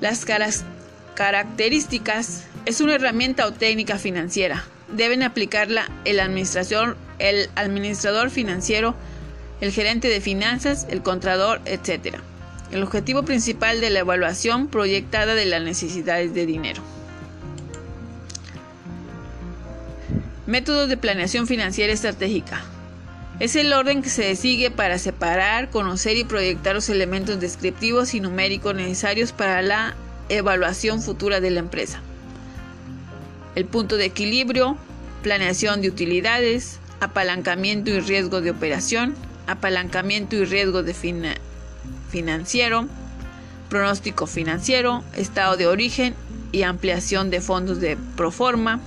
Las, 0.01 0.25
Características. 1.15 2.45
Es 2.67 2.81
una 2.81 2.97
herramienta 2.97 3.47
o 3.47 3.53
técnica 3.53 3.99
financiera. 3.99 4.65
Deben 4.89 5.23
aplicarla 5.23 5.91
el 6.05 6.21
administrador, 6.21 6.97
el 7.19 7.49
administrador 7.55 8.31
financiero, 8.31 8.95
el 9.61 9.73
gerente 9.73 10.09
de 10.09 10.21
finanzas, 10.21 10.87
el 10.91 11.03
contador, 11.03 11.61
etc. 11.65 12.17
El 12.71 12.83
objetivo 12.83 13.23
principal 13.23 13.81
de 13.81 13.91
la 13.91 14.01
evaluación 14.01 14.69
proyectada 14.69 15.35
de 15.35 15.47
las 15.47 15.63
necesidades 15.63 16.35
de 16.35 16.47
dinero. 16.47 16.83
Métodos 20.47 20.89
de 20.89 20.97
planeación 20.97 21.47
financiera 21.47 21.93
estratégica. 21.93 22.63
Es 23.41 23.57
el 23.57 23.73
orden 23.73 24.03
que 24.03 24.09
se 24.09 24.35
sigue 24.37 24.71
para 24.71 24.99
separar, 24.99 25.71
conocer 25.71 26.17
y 26.17 26.25
proyectar 26.25 26.75
los 26.75 26.89
elementos 26.89 27.39
descriptivos 27.41 28.15
y 28.15 28.21
numéricos 28.21 28.75
necesarios 28.75 29.33
para 29.33 29.61
la 29.61 29.95
evaluación 30.29 31.03
futura 31.03 31.41
de 31.41 31.51
la 31.51 31.61
empresa. 31.61 32.01
El 33.55 33.67
punto 33.67 33.97
de 33.97 34.07
equilibrio, 34.07 34.77
planeación 35.23 35.83
de 35.83 35.89
utilidades, 35.89 36.79
apalancamiento 37.01 37.91
y 37.91 38.01
riesgo 38.01 38.41
de 38.41 38.51
operación, 38.51 39.15
apalancamiento 39.47 40.37
y 40.37 40.45
riesgo 40.45 40.83
de 40.83 40.95
financiero, 42.11 42.89
pronóstico 43.69 44.27
financiero, 44.27 45.05
estado 45.15 45.57
de 45.57 45.67
origen 45.67 46.15
y 46.53 46.63
ampliación 46.63 47.31
de 47.31 47.41
fondos 47.41 47.81
de 47.81 47.97
proforma. 48.17 48.81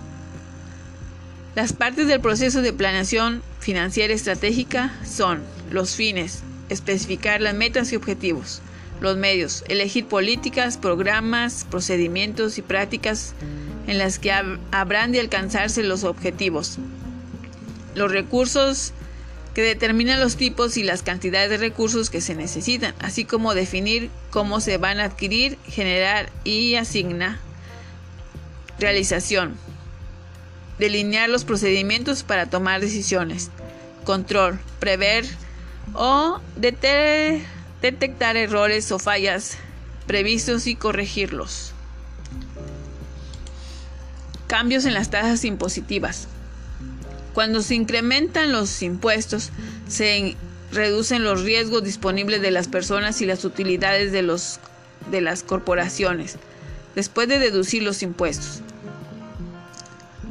Las 1.56 1.74
partes 1.74 2.08
del 2.08 2.22
proceso 2.22 2.62
de 2.62 2.74
planeación 2.74 3.42
financiera 3.60 4.14
estratégica 4.14 4.94
son 5.06 5.42
los 5.72 5.96
fines, 5.96 6.44
especificar 6.70 7.42
las 7.42 7.54
metas 7.54 7.92
y 7.92 7.96
objetivos, 7.96 8.62
los 9.02 9.18
medios, 9.18 9.64
elegir 9.68 10.06
políticas, 10.06 10.78
programas, 10.78 11.66
procedimientos 11.70 12.58
y 12.58 12.62
prácticas 12.62 13.34
en 13.88 13.98
las 13.98 14.20
que 14.20 14.32
habrán 14.72 15.12
de 15.12 15.20
alcanzarse 15.20 15.84
los 15.84 16.04
objetivos, 16.04 16.78
los 17.96 18.12
recursos 18.12 18.94
que 19.54 19.62
determinan 19.62 20.20
los 20.20 20.36
tipos 20.36 20.78
y 20.78 20.84
las 20.84 21.04
cantidades 21.04 21.50
de 21.50 21.58
recursos 21.58 22.10
que 22.10 22.22
se 22.22 22.36
necesitan, 22.36 22.94
así 23.00 23.26
como 23.26 23.54
definir 23.54 24.10
cómo 24.30 24.62
se 24.62 24.78
van 24.78 25.00
a 25.00 25.06
adquirir, 25.06 25.58
generar 25.66 26.30
y 26.44 26.76
asignar. 26.76 27.38
Realización. 28.80 29.58
Delinear 30.78 31.30
los 31.30 31.44
procedimientos 31.44 32.24
para 32.24 32.50
tomar 32.50 32.80
decisiones. 32.80 33.50
Control. 34.06 34.60
Prever 34.80 35.26
o 35.94 36.40
detectar 37.82 38.38
errores 38.38 38.92
o 38.92 39.00
fallas 39.00 39.58
previstos 40.08 40.68
y 40.68 40.76
corregirlos. 40.76 41.74
Cambios 44.48 44.86
en 44.86 44.94
las 44.94 45.10
tasas 45.12 45.44
impositivas. 45.46 46.28
Cuando 47.34 47.62
se 47.62 47.76
incrementan 47.76 48.52
los 48.52 48.82
impuestos, 48.82 49.52
se 49.88 50.36
reducen 50.72 51.24
los 51.24 51.44
riesgos 51.44 51.84
disponibles 51.84 52.42
de 52.42 52.52
las 52.52 52.68
personas 52.68 53.22
y 53.22 53.26
las 53.26 53.46
utilidades 53.46 54.12
de, 54.12 54.22
los, 54.22 54.60
de 55.12 55.22
las 55.22 55.44
corporaciones, 55.44 56.38
después 56.96 57.28
de 57.28 57.40
deducir 57.40 57.84
los 57.84 58.04
impuestos. 58.04 58.62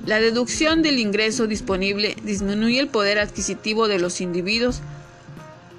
La 0.06 0.20
deducción 0.20 0.82
del 0.82 0.98
ingreso 0.98 1.46
disponible 1.46 2.16
disminuye 2.22 2.80
el 2.80 2.88
poder 2.88 3.18
adquisitivo 3.18 3.88
de 3.88 3.98
los 3.98 4.20
individuos 4.20 4.80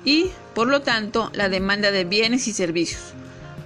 y, 0.06 0.30
por 0.54 0.68
lo 0.68 0.82
tanto, 0.82 1.32
la 1.34 1.50
demanda 1.50 1.90
de 1.92 2.06
bienes 2.06 2.48
y 2.48 2.54
servicios. 2.54 3.02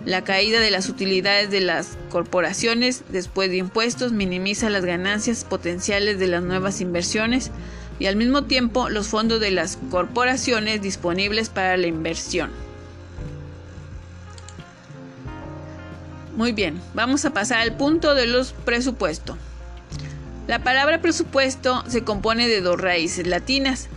La 0.05 0.23
caída 0.23 0.59
de 0.59 0.69
las 0.69 0.89
utilidades 0.89 1.49
de 1.49 1.61
las 1.61 1.97
corporaciones 2.09 3.03
después 3.09 3.49
de 3.49 3.57
impuestos 3.57 4.11
minimiza 4.11 4.69
las 4.69 4.83
ganancias 4.83 5.45
potenciales 5.45 6.19
de 6.19 6.27
las 6.27 6.43
nuevas 6.43 6.81
inversiones 6.81 7.51
y 7.99 8.07
al 8.07 8.17
mismo 8.17 8.43
tiempo 8.43 8.89
los 8.89 9.07
fondos 9.07 9.39
de 9.39 9.51
las 9.51 9.77
corporaciones 9.89 10.81
disponibles 10.81 11.47
para 11.47 11.77
la 11.77 11.87
inversión. 11.87 12.51
Muy 16.35 16.51
bien, 16.51 16.81
vamos 16.93 17.23
a 17.23 17.31
pasar 17.31 17.59
al 17.59 17.77
punto 17.77 18.13
de 18.15 18.25
los 18.25 18.51
presupuestos. 18.51 19.37
La 20.47 20.59
palabra 20.59 20.99
presupuesto 20.99 21.83
se 21.87 22.03
compone 22.03 22.49
de 22.49 22.59
dos 22.59 22.81
raíces 22.81 23.25
latinas, 23.25 23.87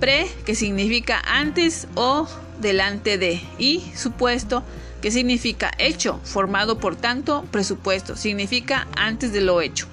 pre, 0.00 0.26
que 0.44 0.56
significa 0.56 1.22
antes 1.24 1.86
o 1.94 2.26
delante 2.60 3.18
de, 3.18 3.40
y 3.58 3.84
supuesto, 3.94 4.64
¿Qué 5.04 5.10
significa 5.10 5.70
hecho? 5.76 6.18
Formado 6.24 6.78
por 6.78 6.96
tanto, 6.96 7.44
presupuesto, 7.50 8.16
significa 8.16 8.88
antes 8.96 9.34
de 9.34 9.42
lo 9.42 9.60
hecho. 9.60 9.86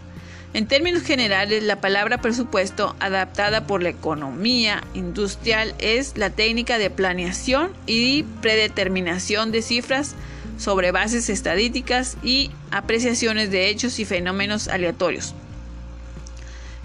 En 0.54 0.68
términos 0.68 1.04
generales, 1.04 1.64
la 1.64 1.82
palabra 1.82 2.22
presupuesto, 2.22 2.96
adaptada 3.02 3.68
por 3.68 3.84
la 3.84 3.90
economía 3.90 4.82
industrial, 4.94 5.76
es 5.80 6.16
la 6.16 6.30
técnica 6.30 6.78
de 6.78 6.90
planeación 6.90 7.74
y 7.88 8.24
predeterminación 8.42 9.52
de 9.52 9.62
cifras 9.62 10.16
sobre 10.58 10.94
bases 10.94 11.28
estadísticas 11.28 12.16
y 12.24 12.50
apreciaciones 12.72 13.52
de 13.52 13.68
hechos 13.68 14.00
y 14.00 14.06
fenómenos 14.06 14.70
aleatorios. 14.70 15.36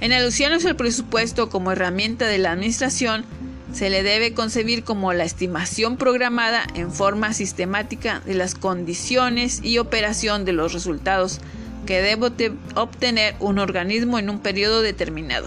En 0.00 0.12
alusiones 0.12 0.66
al 0.66 0.74
presupuesto 0.74 1.48
como 1.48 1.70
herramienta 1.70 2.26
de 2.26 2.38
la 2.38 2.50
administración, 2.50 3.24
se 3.76 3.90
le 3.90 4.02
debe 4.02 4.32
concebir 4.32 4.84
como 4.84 5.12
la 5.12 5.24
estimación 5.24 5.98
programada 5.98 6.66
en 6.74 6.90
forma 6.90 7.34
sistemática 7.34 8.20
de 8.20 8.32
las 8.32 8.54
condiciones 8.54 9.60
y 9.62 9.76
operación 9.76 10.46
de 10.46 10.54
los 10.54 10.72
resultados 10.72 11.40
que 11.84 12.00
debe 12.00 12.54
obtener 12.74 13.36
un 13.38 13.58
organismo 13.58 14.18
en 14.18 14.30
un 14.30 14.38
periodo 14.40 14.80
determinado. 14.80 15.46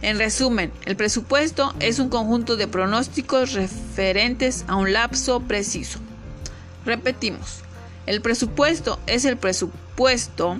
En 0.00 0.18
resumen, 0.18 0.72
el 0.86 0.96
presupuesto 0.96 1.74
es 1.78 1.98
un 1.98 2.08
conjunto 2.08 2.56
de 2.56 2.68
pronósticos 2.68 3.52
referentes 3.52 4.64
a 4.66 4.76
un 4.76 4.94
lapso 4.94 5.40
preciso. 5.40 5.98
Repetimos, 6.86 7.58
el 8.06 8.22
presupuesto 8.22 8.98
es 9.06 9.26
el 9.26 9.36
presupuesto 9.36 10.56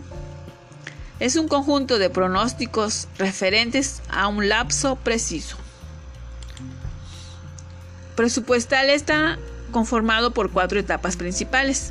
es 1.20 1.36
un 1.36 1.48
conjunto 1.48 1.98
de 1.98 2.10
pronósticos 2.10 3.08
referentes 3.16 4.02
a 4.10 4.28
un 4.28 4.50
lapso 4.50 4.96
preciso 4.96 5.61
presupuestal 8.22 8.88
está 8.88 9.36
conformado 9.72 10.30
por 10.30 10.52
cuatro 10.52 10.78
etapas 10.78 11.16
principales. 11.16 11.90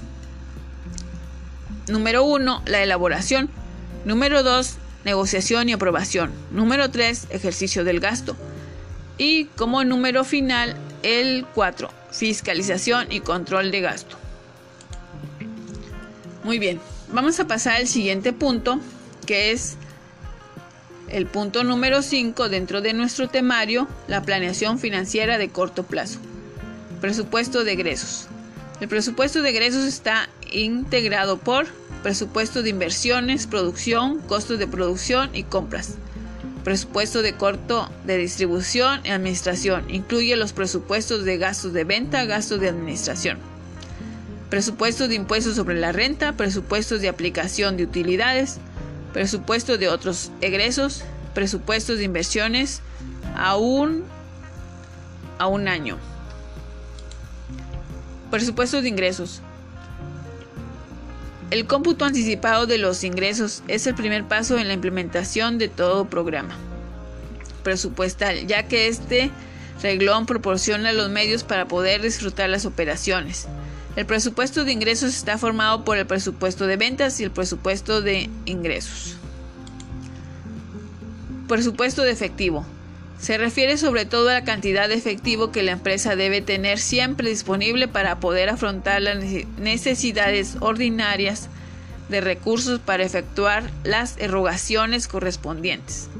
Número 1.89 2.23
uno, 2.23 2.61
la 2.65 2.81
elaboración. 2.81 3.49
Número 4.05 4.41
dos, 4.41 4.77
negociación 5.03 5.67
y 5.67 5.73
aprobación. 5.73 6.31
Número 6.51 6.89
tres, 6.89 7.27
ejercicio 7.31 7.83
del 7.83 7.99
gasto. 7.99 8.37
Y 9.17 9.47
como 9.57 9.83
número 9.83 10.23
final, 10.23 10.77
el 11.03 11.45
4, 11.53 11.89
fiscalización 12.11 13.11
y 13.11 13.19
control 13.19 13.69
de 13.69 13.81
gasto. 13.81 14.15
Muy 16.45 16.59
bien, 16.59 16.79
vamos 17.11 17.41
a 17.41 17.45
pasar 17.45 17.75
al 17.75 17.87
siguiente 17.89 18.31
punto, 18.31 18.79
que 19.25 19.51
es 19.51 19.75
el 21.11 21.25
punto 21.25 21.63
número 21.63 22.01
5 22.01 22.49
dentro 22.49 22.81
de 22.81 22.93
nuestro 22.93 23.27
temario, 23.27 23.87
la 24.07 24.21
planeación 24.21 24.79
financiera 24.79 25.37
de 25.37 25.49
corto 25.49 25.83
plazo. 25.83 26.19
Presupuesto 27.01 27.63
de 27.63 27.73
egresos. 27.73 28.27
El 28.79 28.87
presupuesto 28.87 29.41
de 29.41 29.49
egresos 29.49 29.85
está 29.85 30.29
integrado 30.51 31.37
por 31.37 31.67
presupuesto 32.01 32.63
de 32.63 32.69
inversiones, 32.69 33.45
producción, 33.45 34.19
costos 34.21 34.57
de 34.57 34.67
producción 34.67 35.29
y 35.33 35.43
compras. 35.43 35.95
Presupuesto 36.63 37.21
de 37.21 37.33
corto 37.33 37.89
de 38.05 38.17
distribución 38.17 39.01
y 39.03 39.09
administración. 39.09 39.89
Incluye 39.89 40.35
los 40.35 40.53
presupuestos 40.53 41.25
de 41.25 41.37
gastos 41.37 41.73
de 41.73 41.83
venta, 41.83 42.25
gastos 42.25 42.59
de 42.59 42.69
administración. 42.69 43.37
Presupuesto 44.49 45.07
de 45.07 45.15
impuestos 45.15 45.55
sobre 45.55 45.79
la 45.79 45.91
renta, 45.91 46.33
presupuestos 46.33 47.01
de 47.01 47.09
aplicación 47.09 47.77
de 47.77 47.83
utilidades, 47.83 48.59
presupuesto 49.13 49.77
de 49.77 49.89
otros 49.89 50.31
egresos, 50.41 51.03
presupuestos 51.33 51.97
de 51.97 52.03
inversiones 52.03 52.81
a 53.35 53.55
un, 53.57 54.03
a 55.37 55.47
un 55.47 55.67
año. 55.67 55.97
Presupuestos 58.29 58.83
de 58.83 58.89
ingresos. 58.89 59.41
El 61.49 61.67
cómputo 61.67 62.05
anticipado 62.05 62.65
de 62.65 62.77
los 62.77 63.03
ingresos 63.03 63.61
es 63.67 63.85
el 63.87 63.95
primer 63.95 64.25
paso 64.25 64.57
en 64.57 64.67
la 64.67 64.73
implementación 64.73 65.57
de 65.57 65.67
todo 65.67 66.05
programa 66.05 66.57
presupuestal, 67.61 68.47
ya 68.47 68.63
que 68.67 68.87
este 68.87 69.31
reglón 69.81 70.25
proporciona 70.25 70.91
los 70.91 71.09
medios 71.09 71.43
para 71.43 71.67
poder 71.67 72.01
disfrutar 72.01 72.49
las 72.49 72.65
operaciones. 72.65 73.47
El 73.95 74.05
presupuesto 74.05 74.63
de 74.63 74.71
ingresos 74.71 75.15
está 75.15 75.37
formado 75.37 75.83
por 75.83 75.97
el 75.97 76.05
presupuesto 76.07 76.65
de 76.65 76.77
ventas 76.77 77.19
y 77.19 77.25
el 77.25 77.31
presupuesto 77.31 78.01
de 78.01 78.29
ingresos. 78.45 79.17
Presupuesto 81.49 82.03
de 82.03 82.11
efectivo. 82.11 82.65
Se 83.19 83.37
refiere 83.37 83.77
sobre 83.77 84.05
todo 84.05 84.29
a 84.29 84.33
la 84.33 84.43
cantidad 84.45 84.87
de 84.87 84.95
efectivo 84.95 85.51
que 85.51 85.61
la 85.61 85.73
empresa 85.73 86.15
debe 86.15 86.41
tener 86.41 86.79
siempre 86.79 87.29
disponible 87.29 87.87
para 87.89 88.19
poder 88.19 88.49
afrontar 88.49 89.01
las 89.01 89.17
necesidades 89.57 90.55
ordinarias 90.61 91.49
de 92.09 92.21
recursos 92.21 92.79
para 92.79 93.03
efectuar 93.03 93.69
las 93.83 94.17
erogaciones 94.17 95.07
correspondientes. 95.07 96.10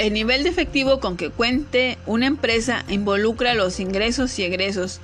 El 0.00 0.14
nivel 0.14 0.44
de 0.44 0.48
efectivo 0.48 0.98
con 0.98 1.18
que 1.18 1.28
cuente 1.28 1.98
una 2.06 2.26
empresa 2.26 2.86
involucra 2.88 3.52
los 3.52 3.80
ingresos 3.80 4.38
y 4.38 4.44
egresos, 4.44 4.98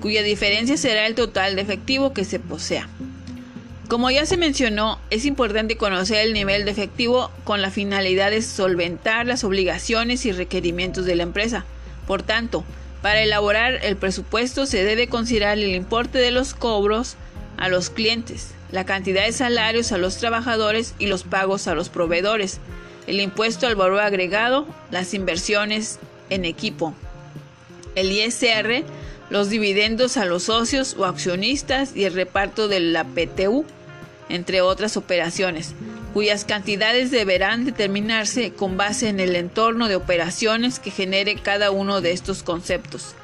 cuya 0.00 0.24
diferencia 0.24 0.76
será 0.76 1.06
el 1.06 1.14
total 1.14 1.54
de 1.54 1.62
efectivo 1.62 2.12
que 2.12 2.24
se 2.24 2.40
posea. 2.40 2.88
Como 3.86 4.10
ya 4.10 4.26
se 4.26 4.36
mencionó, 4.36 4.98
es 5.10 5.24
importante 5.24 5.76
conocer 5.76 6.26
el 6.26 6.32
nivel 6.32 6.64
de 6.64 6.72
efectivo 6.72 7.30
con 7.44 7.62
la 7.62 7.70
finalidad 7.70 8.32
de 8.32 8.42
solventar 8.42 9.24
las 9.24 9.44
obligaciones 9.44 10.26
y 10.26 10.32
requerimientos 10.32 11.04
de 11.06 11.14
la 11.14 11.22
empresa. 11.22 11.64
Por 12.08 12.24
tanto, 12.24 12.64
para 13.02 13.22
elaborar 13.22 13.78
el 13.84 13.96
presupuesto 13.96 14.66
se 14.66 14.82
debe 14.82 15.06
considerar 15.06 15.58
el 15.58 15.76
importe 15.76 16.18
de 16.18 16.32
los 16.32 16.54
cobros 16.54 17.14
a 17.56 17.68
los 17.68 17.88
clientes, 17.88 18.48
la 18.72 18.84
cantidad 18.84 19.26
de 19.26 19.32
salarios 19.32 19.92
a 19.92 19.98
los 19.98 20.16
trabajadores 20.16 20.96
y 20.98 21.06
los 21.06 21.22
pagos 21.22 21.68
a 21.68 21.76
los 21.76 21.88
proveedores, 21.88 22.58
el 23.10 23.18
impuesto 23.18 23.66
al 23.66 23.74
valor 23.74 23.98
agregado, 23.98 24.68
las 24.92 25.14
inversiones 25.14 25.98
en 26.30 26.44
equipo, 26.44 26.94
el 27.96 28.12
ISR, 28.12 28.84
los 29.30 29.50
dividendos 29.50 30.16
a 30.16 30.26
los 30.26 30.44
socios 30.44 30.94
o 30.96 31.04
accionistas 31.04 31.96
y 31.96 32.04
el 32.04 32.14
reparto 32.14 32.68
de 32.68 32.78
la 32.78 33.02
PTU, 33.02 33.64
entre 34.28 34.60
otras 34.60 34.96
operaciones, 34.96 35.74
cuyas 36.14 36.44
cantidades 36.44 37.10
deberán 37.10 37.64
determinarse 37.64 38.52
con 38.52 38.76
base 38.76 39.08
en 39.08 39.18
el 39.18 39.34
entorno 39.34 39.88
de 39.88 39.96
operaciones 39.96 40.78
que 40.78 40.92
genere 40.92 41.34
cada 41.34 41.72
uno 41.72 42.00
de 42.00 42.12
estos 42.12 42.44
conceptos. 42.44 43.16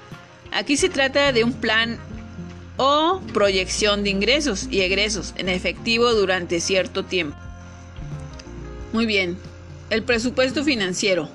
Aquí 0.51 0.77
se 0.77 0.89
trata 0.89 1.31
de 1.31 1.45
un 1.45 1.53
plan 1.53 2.01
o 2.77 3.21
proyección 3.33 4.03
de 4.03 4.11
ingresos 4.11 4.67
y 4.69 4.81
egresos 4.81 5.33
en 5.37 5.49
efectivo 5.49 6.13
durante 6.13 6.59
cierto 6.59 7.05
tiempo. 7.05 7.37
Muy 8.93 9.07
bien, 9.07 9.39
el 9.89 10.03
presupuesto 10.03 10.65
financiero 10.65 11.29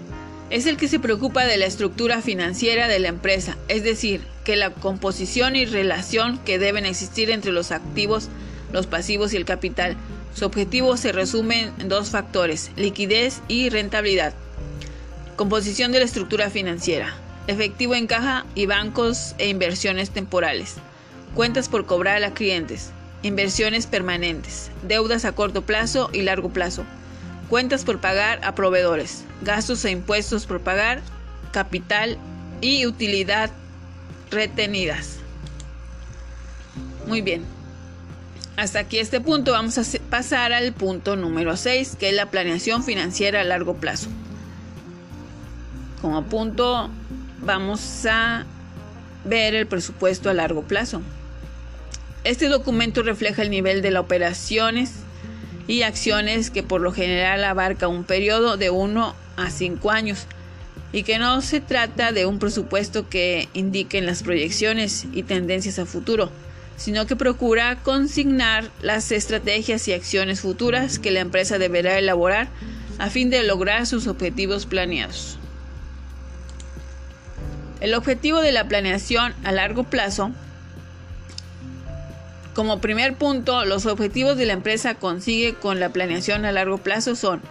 es 0.50 0.66
el 0.66 0.76
que 0.76 0.90
se 0.90 1.00
preocupa 1.00 1.46
de 1.46 1.56
la 1.56 1.66
estructura 1.66 2.22
financiera 2.22 2.90
de 2.90 3.00
la 3.00 3.08
empresa, 3.08 3.58
es 3.70 3.84
decir, 3.84 4.22
que 4.44 4.58
la 4.58 4.72
composición 4.72 5.56
y 5.56 5.64
relación 5.64 6.38
que 6.40 6.60
deben 6.60 6.86
existir 6.86 7.32
entre 7.32 7.54
los 7.54 7.72
activos, 7.72 8.28
los 8.74 8.88
pasivos 8.88 9.34
y 9.34 9.38
el 9.38 9.46
capital. 9.46 9.96
Su 10.36 10.46
objetivo 10.46 10.98
se 10.98 11.14
resume 11.14 11.72
en 11.80 11.88
dos 11.88 12.10
factores, 12.10 12.72
liquidez 12.76 13.42
y 13.48 13.70
rentabilidad. 13.70 14.34
Composición 15.38 15.94
de 15.94 16.00
la 16.00 16.06
estructura 16.06 16.50
financiera. 16.50 17.16
Efectivo 17.48 17.96
en 17.96 18.08
caja 18.08 18.46
y 18.54 18.66
bancos 18.66 19.36
e 19.38 19.48
inversiones 19.48 20.10
temporales. 20.10 20.76
Cuentas 21.34 21.70
por 21.70 21.86
cobrar 21.86 22.22
a 22.26 22.34
clientes. 22.34 22.92
Inversiones 23.24 23.88
permanentes. 23.88 24.70
Deudas 24.86 25.24
a 25.24 25.32
corto 25.32 25.62
plazo 25.62 26.10
y 26.12 26.24
largo 26.24 26.50
plazo 26.50 26.84
cuentas 27.52 27.84
por 27.84 28.00
pagar 28.00 28.40
a 28.46 28.56
proveedores, 28.56 29.26
gastos 29.42 29.84
e 29.84 29.92
impuestos 29.92 30.46
por 30.46 30.62
pagar, 30.62 31.02
capital 31.52 32.18
y 32.62 32.86
utilidad 32.86 33.52
retenidas. 34.30 35.18
Muy 37.08 37.20
bien. 37.20 37.44
Hasta 38.56 38.80
aquí 38.80 39.00
este 39.00 39.20
punto 39.20 39.52
vamos 39.52 39.78
a 39.78 39.84
pasar 40.10 40.54
al 40.54 40.72
punto 40.72 41.18
número 41.18 41.58
6, 41.58 41.98
que 42.00 42.08
es 42.08 42.16
la 42.16 42.32
planeación 42.32 42.86
financiera 42.86 43.42
a 43.42 43.44
largo 43.44 43.76
plazo. 43.76 44.08
Como 46.02 46.24
punto 46.28 46.90
vamos 47.42 48.06
a 48.06 48.46
ver 49.26 49.56
el 49.56 49.68
presupuesto 49.68 50.30
a 50.30 50.34
largo 50.34 50.62
plazo. 50.62 51.02
Este 52.24 52.48
documento 52.48 53.04
refleja 53.04 53.42
el 53.42 53.50
nivel 53.50 53.82
de 53.82 53.92
las 53.92 54.04
operaciones 54.04 55.01
y 55.71 55.84
acciones 55.84 56.51
que 56.51 56.63
por 56.63 56.81
lo 56.81 56.91
general 56.91 57.45
abarca 57.45 57.88
un 57.88 58.03
periodo 58.03 58.57
de 58.57 58.69
1 58.69 59.15
a 59.38 59.49
5 59.49 59.89
años 59.89 60.27
y 60.91 61.03
que 61.03 61.17
no 61.17 61.41
se 61.41 61.62
trata 61.62 62.12
de 62.12 62.25
un 62.25 62.39
presupuesto 62.39 63.07
que 63.07 63.47
indiquen 63.53 64.05
las 64.05 64.21
proyecciones 64.21 65.05
y 65.13 65.23
tendencias 65.23 65.79
a 65.79 65.86
futuro, 65.86 66.29
sino 66.75 67.07
que 67.07 67.15
procura 67.15 67.77
consignar 67.84 68.69
las 68.81 69.13
estrategias 69.13 69.88
y 69.88 69.93
acciones 69.93 70.41
futuras 70.41 70.99
que 70.99 71.12
la 71.12 71.21
empresa 71.21 71.57
deberá 71.57 71.97
elaborar 71.97 72.49
a 72.99 73.10
fin 73.10 73.29
de 73.29 73.41
lograr 73.43 73.88
sus 73.88 74.07
objetivos 74.07 74.65
planeados. 74.65 75.39
El 77.79 77.93
objetivo 77.93 78.41
de 78.41 78.51
la 78.51 78.67
planeación 78.67 79.34
a 79.45 79.53
largo 79.53 79.86
plazo 79.86 80.31
como 82.54 82.82
primer 82.82 83.16
punto, 83.16 83.64
los 83.66 83.86
objetivos 83.86 84.38
de 84.38 84.46
la 84.46 84.54
empresa 84.54 84.96
consigue 84.96 85.54
con 85.54 85.80
la 85.80 85.90
planeación 85.90 86.46
a 86.46 86.52
largo 86.52 86.78
plazo 86.78 87.16
son, 87.16 87.42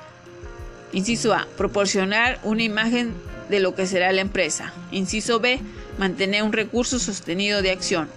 inciso 0.93 1.33
A, 1.33 1.47
proporcionar 1.57 2.39
una 2.43 2.63
imagen 2.63 3.15
de 3.49 3.61
lo 3.61 3.75
que 3.75 3.87
será 3.87 4.13
la 4.13 4.21
empresa. 4.21 4.73
Inciso 4.93 5.41
B, 5.41 5.61
mantener 5.99 6.43
un 6.43 6.53
recurso 6.53 6.99
sostenido 6.99 7.63
de 7.63 7.71
acción. 7.71 8.09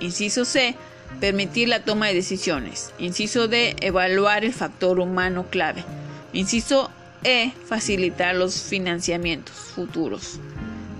Inciso 0.00 0.44
C, 0.44 0.76
permitir 1.20 1.68
la 1.68 1.84
toma 1.84 2.06
de 2.06 2.14
decisiones. 2.14 2.92
Inciso 2.98 3.48
D, 3.48 3.76
evaluar 3.80 4.44
el 4.44 4.54
factor 4.54 5.00
humano 5.00 5.46
clave. 5.50 5.84
Inciso 6.32 6.90
E, 7.24 7.52
facilitar 7.66 8.34
los 8.34 8.62
financiamientos 8.62 9.54
futuros. 9.54 10.38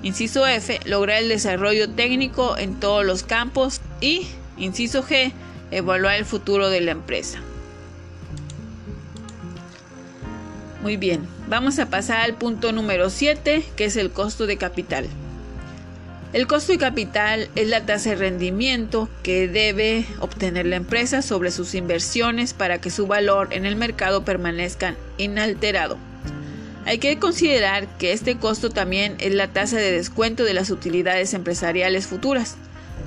Inciso 0.03 0.47
F, 0.47 0.81
lograr 0.85 1.23
el 1.23 1.29
desarrollo 1.29 1.89
técnico 1.89 2.59
en 2.59 2.79
todos 2.79 3.07
los 3.07 3.23
campos. 3.23 3.81
Y 4.01 4.27
Inciso 4.61 5.03
G. 5.03 5.33
Evaluar 5.73 6.17
el 6.17 6.25
futuro 6.25 6.69
de 6.69 6.81
la 6.81 6.93
empresa. 6.93 7.41
Muy 10.83 10.97
bien, 10.97 11.27
vamos 11.49 11.79
a 11.79 11.91
pasar 11.91 12.21
al 12.21 12.35
punto 12.35 12.73
número 12.73 13.11
7, 13.11 13.65
que 13.77 13.85
es 13.85 13.97
el 13.97 14.11
costo 14.11 14.47
de 14.47 14.57
capital. 14.57 15.07
El 16.33 16.47
costo 16.47 16.73
de 16.73 16.79
capital 16.79 17.51
es 17.57 17.69
la 17.69 17.85
tasa 17.87 18.11
de 18.11 18.17
rendimiento 18.17 19.09
que 19.23 19.49
debe 19.49 20.07
obtener 20.21 20.67
la 20.67 20.77
empresa 20.77 21.23
sobre 21.23 21.51
sus 21.51 21.75
inversiones 21.75 22.55
para 22.55 22.81
que 22.81 22.91
su 22.91 23.07
valor 23.07 23.49
en 23.51 23.67
el 23.67 23.77
mercado 23.77 24.25
permanezca 24.25 24.95
inalterado. 25.19 25.99
Hay 26.87 26.99
que 26.99 27.19
considerar 27.19 27.87
que 27.99 28.13
este 28.13 28.37
costo 28.37 28.71
también 28.71 29.17
es 29.19 29.35
la 29.35 29.49
tasa 29.49 29.77
de 29.77 29.93
descuento 29.93 30.45
de 30.45 30.55
las 30.55 30.71
utilidades 30.71 31.35
empresariales 31.35 32.07
futuras. 32.07 32.57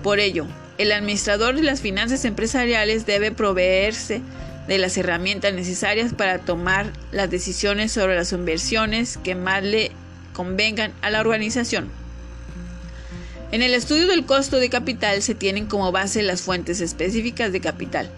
Por 0.03 0.19
ello, 0.19 0.45
el 0.77 0.91
administrador 0.91 1.55
de 1.55 1.63
las 1.63 1.81
finanzas 1.81 2.25
empresariales 2.25 3.05
debe 3.05 3.31
proveerse 3.31 4.21
de 4.67 4.77
las 4.77 4.97
herramientas 4.97 5.53
necesarias 5.53 6.13
para 6.13 6.39
tomar 6.39 6.91
las 7.11 7.29
decisiones 7.29 7.91
sobre 7.91 8.15
las 8.15 8.31
inversiones 8.31 9.17
que 9.17 9.35
más 9.35 9.63
le 9.63 9.91
convengan 10.33 10.93
a 11.01 11.09
la 11.09 11.21
organización. 11.21 11.89
En 13.51 13.61
el 13.61 13.75
estudio 13.75 14.07
del 14.07 14.25
costo 14.25 14.57
de 14.57 14.69
capital 14.69 15.21
se 15.21 15.35
tienen 15.35 15.67
como 15.67 15.91
base 15.91 16.23
las 16.23 16.41
fuentes 16.41 16.81
específicas 16.81 17.51
de 17.51 17.61
capital 17.61 18.09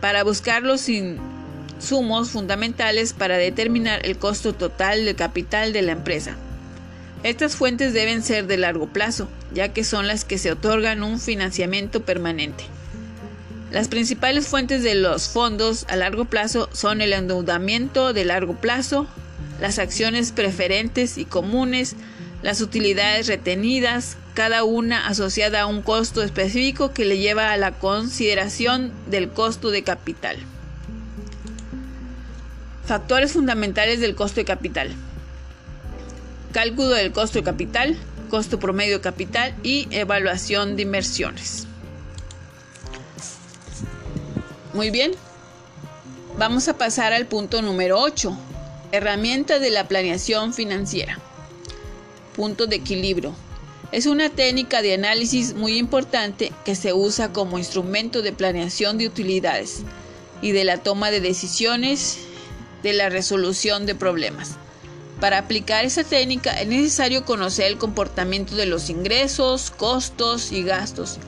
para 0.00 0.24
buscar 0.24 0.62
los 0.62 0.88
insumos 0.88 2.30
fundamentales 2.30 3.12
para 3.12 3.36
determinar 3.36 4.06
el 4.06 4.16
costo 4.16 4.54
total 4.54 5.04
del 5.04 5.16
capital 5.16 5.74
de 5.74 5.82
la 5.82 5.92
empresa. 5.92 6.36
Estas 7.24 7.56
fuentes 7.56 7.92
deben 7.92 8.22
ser 8.22 8.46
de 8.46 8.56
largo 8.56 8.86
plazo, 8.86 9.28
ya 9.52 9.72
que 9.72 9.82
son 9.82 10.06
las 10.06 10.24
que 10.24 10.38
se 10.38 10.52
otorgan 10.52 11.02
un 11.02 11.18
financiamiento 11.18 12.04
permanente. 12.04 12.64
Las 13.70 13.88
principales 13.88 14.46
fuentes 14.46 14.82
de 14.82 14.94
los 14.94 15.28
fondos 15.28 15.84
a 15.88 15.96
largo 15.96 16.24
plazo 16.24 16.70
son 16.72 17.00
el 17.00 17.12
endeudamiento 17.12 18.12
de 18.12 18.24
largo 18.24 18.54
plazo, 18.54 19.06
las 19.60 19.78
acciones 19.78 20.32
preferentes 20.32 21.18
y 21.18 21.24
comunes, 21.24 21.96
las 22.42 22.60
utilidades 22.60 23.26
retenidas, 23.26 24.16
cada 24.34 24.62
una 24.62 25.08
asociada 25.08 25.62
a 25.62 25.66
un 25.66 25.82
costo 25.82 26.22
específico 26.22 26.92
que 26.92 27.04
le 27.04 27.18
lleva 27.18 27.52
a 27.52 27.56
la 27.56 27.72
consideración 27.72 28.92
del 29.10 29.28
costo 29.28 29.70
de 29.70 29.82
capital. 29.82 30.36
Factores 32.86 33.32
fundamentales 33.32 34.00
del 34.00 34.14
costo 34.14 34.36
de 34.36 34.44
capital. 34.44 34.94
Cálculo 36.52 36.88
del 36.90 37.12
costo 37.12 37.38
de 37.38 37.44
capital, 37.44 37.96
costo 38.30 38.58
promedio 38.58 38.96
de 38.96 39.02
capital 39.02 39.54
y 39.62 39.86
evaluación 39.90 40.76
de 40.76 40.82
inversiones. 40.82 41.66
Muy 44.72 44.90
bien, 44.90 45.12
vamos 46.38 46.68
a 46.68 46.78
pasar 46.78 47.12
al 47.12 47.26
punto 47.26 47.60
número 47.60 48.00
8, 48.00 48.34
herramientas 48.92 49.60
de 49.60 49.70
la 49.70 49.88
planeación 49.88 50.54
financiera. 50.54 51.18
Punto 52.34 52.66
de 52.66 52.76
equilibrio. 52.76 53.34
Es 53.92 54.06
una 54.06 54.30
técnica 54.30 54.80
de 54.80 54.94
análisis 54.94 55.54
muy 55.54 55.76
importante 55.76 56.52
que 56.64 56.74
se 56.74 56.94
usa 56.94 57.32
como 57.32 57.58
instrumento 57.58 58.22
de 58.22 58.32
planeación 58.32 58.96
de 58.96 59.06
utilidades 59.06 59.82
y 60.40 60.52
de 60.52 60.64
la 60.64 60.78
toma 60.78 61.10
de 61.10 61.20
decisiones 61.20 62.18
de 62.82 62.94
la 62.94 63.10
resolución 63.10 63.84
de 63.84 63.94
problemas. 63.94 64.56
Para 65.20 65.38
aplicar 65.38 65.84
esa 65.84 66.04
técnica 66.04 66.52
es 66.60 66.68
necesario 66.68 67.24
conocer 67.24 67.66
el 67.66 67.78
comportamiento 67.78 68.54
de 68.54 68.66
los 68.66 68.88
ingresos, 68.88 69.72
costos 69.72 70.52
y 70.52 70.62
gastos 70.62 71.18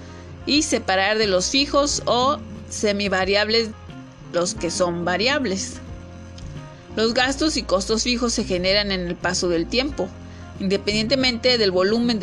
y 0.47 0.63
separar 0.63 1.19
de 1.19 1.27
los 1.27 1.51
fijos 1.51 2.03
o 2.07 2.39
semivariables 2.69 3.71
los 4.33 4.55
que 4.55 4.71
son 4.71 5.05
variables. 5.05 5.75
Los 6.95 7.15
gastos 7.15 7.57
y 7.57 7.65
costos 7.65 8.05
fijos 8.05 8.33
se 8.33 8.45
generan 8.45 8.93
en 8.93 9.09
el 9.09 9.17
paso 9.17 9.49
del 9.49 9.67
tiempo, 9.67 10.09
independientemente 10.61 11.59
del 11.59 11.73
volumen 11.73 12.21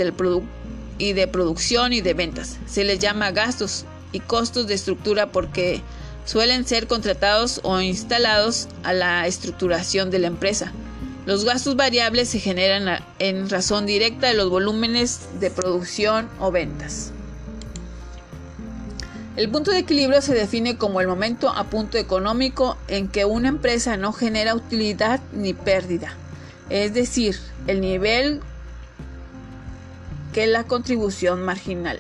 y 0.98 1.14
de 1.14 1.28
producción 1.28 1.92
y 1.92 2.00
de 2.00 2.14
ventas. 2.14 2.58
Se 2.66 2.86
les 2.86 3.00
llama 3.00 3.32
gastos 3.32 3.86
y 4.14 4.22
costos 4.22 4.68
de 4.68 4.74
estructura 4.74 5.34
porque 5.34 5.82
suelen 6.26 6.66
ser 6.66 6.88
contratados 6.88 7.60
o 7.64 7.80
instalados 7.82 8.70
a 8.84 8.94
la 8.94 9.28
estructuración 9.28 10.12
de 10.12 10.20
la 10.20 10.28
empresa. 10.28 10.72
Los 11.28 11.44
gastos 11.44 11.76
variables 11.76 12.30
se 12.30 12.40
generan 12.40 13.04
en 13.20 13.50
razón 13.50 13.86
directa 13.86 14.28
de 14.28 14.34
los 14.34 14.50
volúmenes 14.50 15.28
de 15.42 15.52
producción 15.52 16.30
o 16.40 16.52
ventas. 16.52 17.12
El 19.36 19.50
punto 19.50 19.72
de 19.72 19.80
equilibrio 19.80 20.22
se 20.22 20.34
define 20.34 20.78
como 20.78 21.02
el 21.02 21.10
momento 21.10 21.50
a 21.50 21.66
punto 21.66 21.98
económico 21.98 22.78
en 22.88 23.10
que 23.10 23.26
una 23.26 23.50
empresa 23.50 23.98
no 23.98 24.14
genera 24.14 24.56
utilidad 24.56 25.20
ni 25.34 25.54
pérdida, 25.54 26.16
es 26.70 26.94
decir, 26.94 27.38
el 27.68 27.82
nivel 27.82 28.40
que 30.32 30.48
la 30.48 30.64
contribución 30.64 31.44
marginal. 31.44 32.00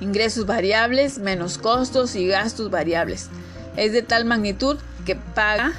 Ingresos 0.00 0.44
variables 0.44 1.18
menos 1.18 1.56
costos 1.56 2.16
y 2.16 2.26
gastos 2.26 2.68
variables. 2.68 3.28
Es 3.76 3.92
de 3.92 4.02
tal 4.02 4.24
magnitud 4.24 4.76
que 5.06 5.14
paga 5.14 5.72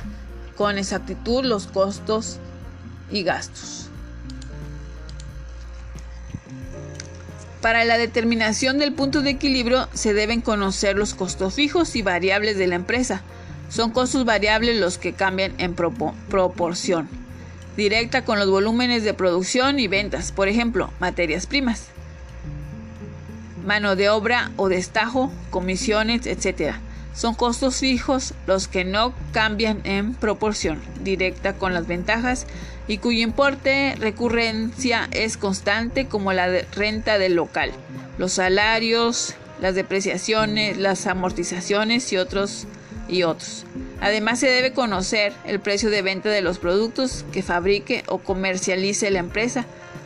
con 0.55 0.77
exactitud 0.77 1.43
los 1.43 1.67
costos 1.67 2.37
y 3.11 3.23
gastos. 3.23 3.89
Para 7.61 7.85
la 7.85 7.97
determinación 7.97 8.77
del 8.77 8.93
punto 8.93 9.21
de 9.21 9.31
equilibrio 9.31 9.87
se 9.93 10.13
deben 10.13 10.41
conocer 10.41 10.97
los 10.97 11.13
costos 11.13 11.53
fijos 11.53 11.95
y 11.95 12.01
variables 12.01 12.57
de 12.57 12.67
la 12.67 12.75
empresa. 12.75 13.21
Son 13.69 13.91
costos 13.91 14.25
variables 14.25 14.79
los 14.79 14.97
que 14.97 15.13
cambian 15.13 15.53
en 15.57 15.73
proporción 15.73 17.07
directa 17.75 18.23
con 18.23 18.39
los 18.39 18.49
volúmenes 18.49 19.03
de 19.03 19.13
producción 19.13 19.79
y 19.79 19.87
ventas, 19.87 20.31
por 20.31 20.47
ejemplo, 20.47 20.91
materias 20.99 21.47
primas, 21.47 21.87
mano 23.65 23.95
de 23.95 24.09
obra 24.09 24.51
o 24.57 24.69
destajo, 24.69 25.31
comisiones, 25.49 26.25
etc. 26.27 26.75
Son 27.13 27.35
costos 27.35 27.77
fijos 27.77 28.33
los 28.47 28.67
que 28.67 28.85
no 28.85 29.13
cambian 29.31 29.81
en 29.83 30.15
proporción 30.15 30.81
directa 31.03 31.53
con 31.53 31.73
las 31.73 31.87
ventajas 31.87 32.47
y 32.87 32.97
cuyo 32.97 33.21
importe 33.21 33.95
recurrencia 33.99 35.07
es 35.11 35.37
constante 35.37 36.07
como 36.07 36.33
la 36.33 36.47
renta 36.75 37.17
del 37.17 37.35
local, 37.35 37.71
los 38.17 38.33
salarios, 38.33 39.35
las 39.61 39.75
depreciaciones, 39.75 40.77
las 40.77 41.05
amortizaciones 41.05 42.11
y 42.11 42.17
otros 42.17 42.65
y 43.07 43.23
otros. 43.23 43.65
Además 44.01 44.39
se 44.39 44.49
debe 44.49 44.73
conocer 44.73 45.33
el 45.45 45.59
precio 45.59 45.89
de 45.89 46.01
venta 46.01 46.29
de 46.29 46.41
los 46.41 46.57
productos 46.57 47.25
que 47.31 47.43
fabrique 47.43 48.03
o 48.07 48.17
comercialice 48.17 49.11
la 49.11 49.19
empresa, 49.19 49.65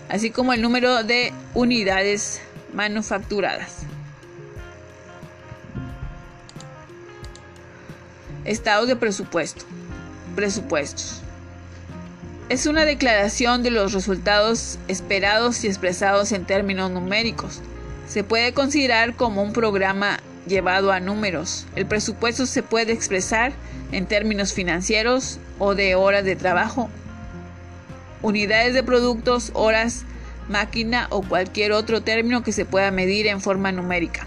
así 0.10 0.30
como 0.30 0.54
el 0.54 0.62
número 0.62 1.04
de 1.04 1.34
unidades 1.54 2.42
manufacturadas. 2.74 3.86
Estado 8.48 8.86
de 8.86 8.96
presupuesto. 8.96 9.66
Presupuestos. 10.34 11.22
Es 12.48 12.66
una 12.66 12.86
declaración 12.86 13.62
de 13.62 13.72
los 13.72 13.92
resultados 13.92 14.80
esperados 14.88 15.66
y 15.66 15.68
expresados 15.68 16.32
en 16.32 16.46
términos 16.46 16.90
numéricos. 16.90 17.60
Se 18.08 18.24
puede 18.24 18.54
considerar 18.54 19.18
como 19.18 19.44
un 19.44 19.52
programa 19.52 20.22
llevado 20.48 20.94
a 20.94 21.02
números. 21.02 21.66
El 21.76 21.88
presupuesto 21.88 22.46
se 22.46 22.64
puede 22.64 22.94
expresar 22.94 23.52
en 23.92 24.06
términos 24.06 24.54
financieros 24.54 25.40
o 25.60 25.76
de 25.76 25.96
horas 25.96 26.24
de 26.24 26.38
trabajo, 26.38 26.90
unidades 28.22 28.74
de 28.74 28.82
productos, 28.82 29.52
horas, 29.56 30.06
máquina 30.48 31.08
o 31.10 31.22
cualquier 31.22 31.74
otro 31.74 32.02
término 32.02 32.44
que 32.44 32.54
se 32.54 32.64
pueda 32.64 32.92
medir 32.92 33.28
en 33.28 33.42
forma 33.42 33.74
numérica. 33.74 34.26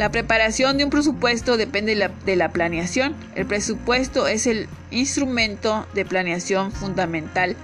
La 0.00 0.10
preparación 0.10 0.78
de 0.78 0.84
un 0.84 0.88
presupuesto 0.88 1.58
depende 1.58 1.94
de 2.24 2.36
la, 2.36 2.48
planeación. 2.48 3.14
El 3.34 3.44
presupuesto 3.44 4.28
es 4.28 4.46
el 4.46 4.66
instrumento 4.90 5.86
de 5.92 6.06
planeación 6.06 6.72
fundamental 6.72 7.54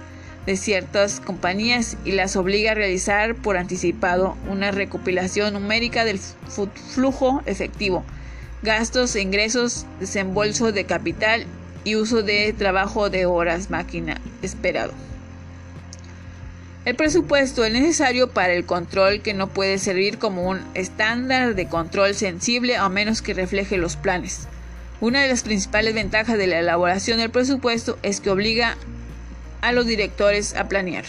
de 0.45 0.55
ciertas 0.55 1.19
compañías 1.19 1.97
y 2.05 2.11
las 2.11 2.35
obliga 2.35 2.73
a 2.73 2.75
realizar 2.75 3.33
por 3.33 3.57
anticipado 3.57 4.37
una 4.47 4.69
recopilación 4.69 5.53
numérica 5.53 6.05
del 6.05 6.19
flujo 6.19 7.41
efectivo, 7.47 8.03
gastos 8.61 9.15
e 9.15 9.21
ingresos, 9.21 9.87
desembolso 9.99 10.71
de 10.71 10.85
capital 10.85 11.47
y 11.85 11.95
uso 11.95 12.21
de 12.21 12.53
trabajo 12.53 13.09
de 13.09 13.25
horas 13.25 13.71
máquina 13.71 14.21
esperado. 14.43 14.93
El 16.87 16.95
presupuesto 16.95 17.65
es 17.65 17.73
necesario 17.73 18.29
para 18.29 18.53
el 18.53 18.65
control 18.65 19.21
que 19.21 19.33
no 19.33 19.47
puede 19.49 19.77
servir 19.77 20.19
como 20.19 20.47
un 20.47 20.61
estándar 20.73 21.53
de 21.53 21.67
control 21.67 22.15
sensible 22.15 22.77
a 22.77 22.87
menos 22.87 23.21
que 23.21 23.33
refleje 23.33 23.75
los 23.77 23.97
planes. 23.97 24.47
Una 25.01 25.21
de 25.21 25.27
las 25.27 25.43
principales 25.43 25.93
ventajas 25.93 26.37
de 26.37 26.47
la 26.47 26.59
elaboración 26.59 27.17
del 27.17 27.29
presupuesto 27.29 27.99
es 28.03 28.21
que 28.21 28.29
obliga 28.29 28.77
a 29.59 29.73
los 29.73 29.85
directores 29.85 30.55
a 30.55 30.69
planear. 30.69 31.03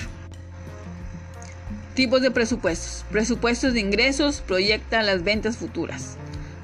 Tipos 1.94 2.22
de 2.22 2.32
presupuestos. 2.32 3.04
Presupuestos 3.12 3.72
de 3.72 3.78
ingresos 3.78 4.40
proyectan 4.44 5.06
las 5.06 5.22
ventas 5.22 5.58
futuras. 5.58 6.16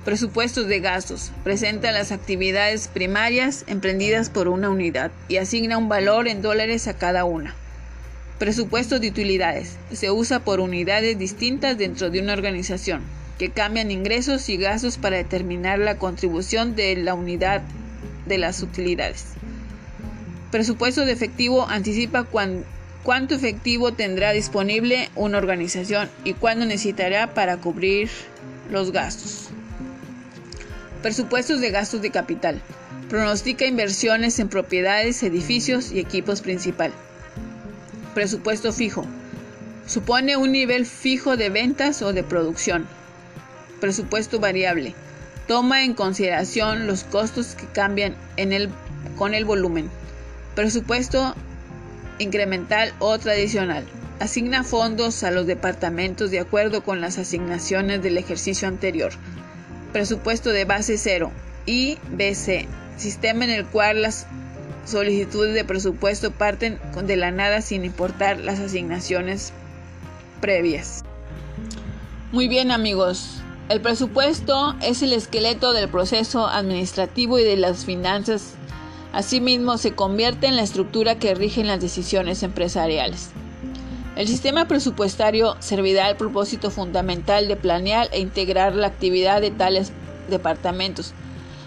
Presupuestos 0.05 0.67
de 0.67 0.81
gastos. 0.81 1.31
Presenta 1.45 1.93
las 1.93 2.11
actividades 2.11 2.89
primarias 2.89 3.63
emprendidas 3.69 4.29
por 4.29 4.49
una 4.49 4.71
unidad 4.71 5.13
y 5.29 5.37
asigna 5.37 5.79
un 5.79 5.89
valor 5.89 6.27
en 6.27 6.43
dólares 6.43 6.89
a 6.89 6.95
cada 6.95 7.25
una. 7.25 7.55
Presupuesto 8.45 8.99
de 8.99 9.09
utilidades. 9.09 9.79
Se 9.91 10.11
usa 10.11 10.45
por 10.45 10.61
unidades 10.61 11.19
distintas 11.19 11.79
dentro 11.79 12.11
de 12.11 12.21
una 12.21 12.35
organización, 12.35 13.01
que 13.39 13.49
cambian 13.49 13.91
ingresos 13.91 14.51
y 14.51 14.59
gastos 14.59 14.99
para 14.99 15.17
determinar 15.17 15.79
la 15.79 15.97
contribución 15.97 16.77
de 16.77 16.95
la 16.95 17.15
unidad 17.15 17.63
de 18.27 18.37
las 18.37 18.63
utilidades. 18.63 19.29
Presupuesto 20.51 21.07
de 21.07 21.13
efectivo 21.13 21.67
anticipa 21.67 22.27
cuánto 23.03 23.35
efectivo 23.35 23.95
tendrá 23.95 24.33
disponible 24.33 25.09
una 25.15 25.39
organización 25.39 26.11
y 26.23 26.35
cuándo 26.35 26.67
necesitará 26.67 27.33
para 27.33 27.57
cubrir 27.57 28.11
los 28.71 28.93
gastos. 28.93 29.49
Presupuestos 31.01 31.63
de 31.63 31.71
gastos 31.71 32.03
de 32.03 32.11
capital. 32.11 32.61
Pronostica 33.09 33.65
inversiones 33.65 34.39
en 34.39 34.51
propiedades, 34.51 35.23
edificios 35.23 35.93
y 35.93 35.99
equipos 35.99 36.43
principal. 36.43 36.93
Presupuesto 38.15 38.73
fijo. 38.73 39.05
Supone 39.87 40.37
un 40.37 40.53
nivel 40.53 40.87
fijo 40.87 41.37
de 41.37 41.51
ventas 41.51 42.01
o 42.01 42.13
de 42.13 42.23
producción. 42.23 42.87
Presupuesto 43.81 44.39
variable. 44.39 44.95
Toma 45.49 45.85
en 45.85 45.95
consideración 45.95 46.87
los 46.87 47.03
costos 47.05 47.55
que 47.55 47.67
cambian 47.67 48.15
en 48.37 48.53
el, 48.53 48.71
con 49.17 49.35
el 49.35 49.45
volumen. 49.45 49.91
Presupuesto 50.55 51.35
incremental 52.19 52.95
o 53.01 53.19
tradicional. 53.19 53.85
Asigna 54.21 54.63
fondos 54.63 55.25
a 55.25 55.33
los 55.33 55.47
departamentos 55.47 56.31
de 56.31 56.39
acuerdo 56.39 56.85
con 56.85 57.01
las 57.01 57.19
asignaciones 57.19 58.01
del 58.01 58.17
ejercicio 58.17 58.69
anterior. 58.69 59.13
Presupuesto 59.93 60.51
de 60.51 60.65
base 60.65 60.99
cero. 60.99 61.33
IBC. 61.67 62.69
Sistema 62.97 63.45
en 63.45 63.51
el 63.51 63.67
cual 63.67 64.03
las 64.03 64.29
solicitudes 64.85 65.55
de 65.55 65.65
presupuesto 65.65 66.31
parten 66.31 66.79
de 67.05 67.17
la 67.17 67.31
nada 67.31 67.63
sin 67.63 67.85
importar 67.85 68.39
las 68.39 68.61
asignaciones 68.61 69.53
previas. 70.41 71.03
Muy 72.33 72.49
bien 72.49 72.71
amigos, 72.71 73.41
el 73.69 73.81
presupuesto 73.81 74.75
es 74.83 75.03
el 75.03 75.13
esqueleto 75.13 75.73
del 75.73 75.89
proceso 75.89 76.47
administrativo 76.47 77.39
y 77.39 77.45
de 77.45 77.57
las 77.57 77.85
finanzas. 77.85 78.55
Asimismo, 79.13 79.79
se 79.79 79.93
convierte 79.93 80.49
en 80.49 80.57
la 80.57 80.63
estructura 80.63 81.19
que 81.19 81.35
rige 81.35 81.65
las 81.65 81.81
decisiones 81.81 82.43
empresariales. 82.43 83.31
El 84.17 84.29
sistema 84.29 84.69
presupuestario 84.69 85.57
servirá 85.61 86.07
al 86.07 86.17
propósito 86.17 86.71
fundamental 86.71 87.49
de 87.49 87.57
planear 87.57 88.09
e 88.13 88.21
integrar 88.21 88.75
la 88.75 88.89
actividad 88.89 89.41
de 89.41 89.51
tales 89.51 89.93
departamentos, 90.29 91.15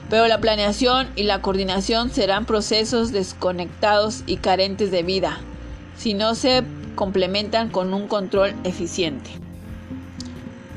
pero 0.10 0.28
la 0.28 0.40
planeación 0.40 1.08
y 1.16 1.24
la 1.24 1.42
coordinación 1.42 2.10
serán 2.10 2.46
procesos 2.46 3.12
desconectados 3.12 4.24
y 4.26 4.38
carentes 4.38 4.92
de 4.92 5.04
vida 5.04 5.40
si 5.98 6.14
no 6.14 6.36
se 6.36 6.64
complementan 6.96 7.70
con 7.70 7.94
un 7.94 8.08
control 8.08 8.54
eficiente. 8.64 9.30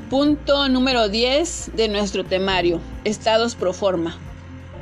Punto 0.08 0.68
número 0.68 1.08
10 1.08 1.72
de 1.76 1.88
nuestro 1.88 2.24
temario, 2.24 2.80
estados 3.04 3.54
pro 3.54 3.72
forma. 3.72 4.18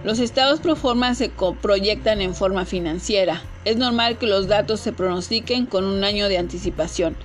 Los 0.04 0.20
estados 0.20 0.60
pro 0.60 0.76
forma 0.76 1.14
se 1.14 1.30
proyectan 1.60 2.22
en 2.22 2.34
forma 2.34 2.64
financiera. 2.64 3.42
Es 3.64 3.76
normal 3.76 4.16
que 4.16 4.26
los 4.26 4.46
datos 4.46 4.80
se 4.80 4.92
pronostiquen 4.92 5.66
con 5.66 5.84
un 5.84 6.04
año 6.04 6.28
de 6.28 6.38
anticipación. 6.38 7.16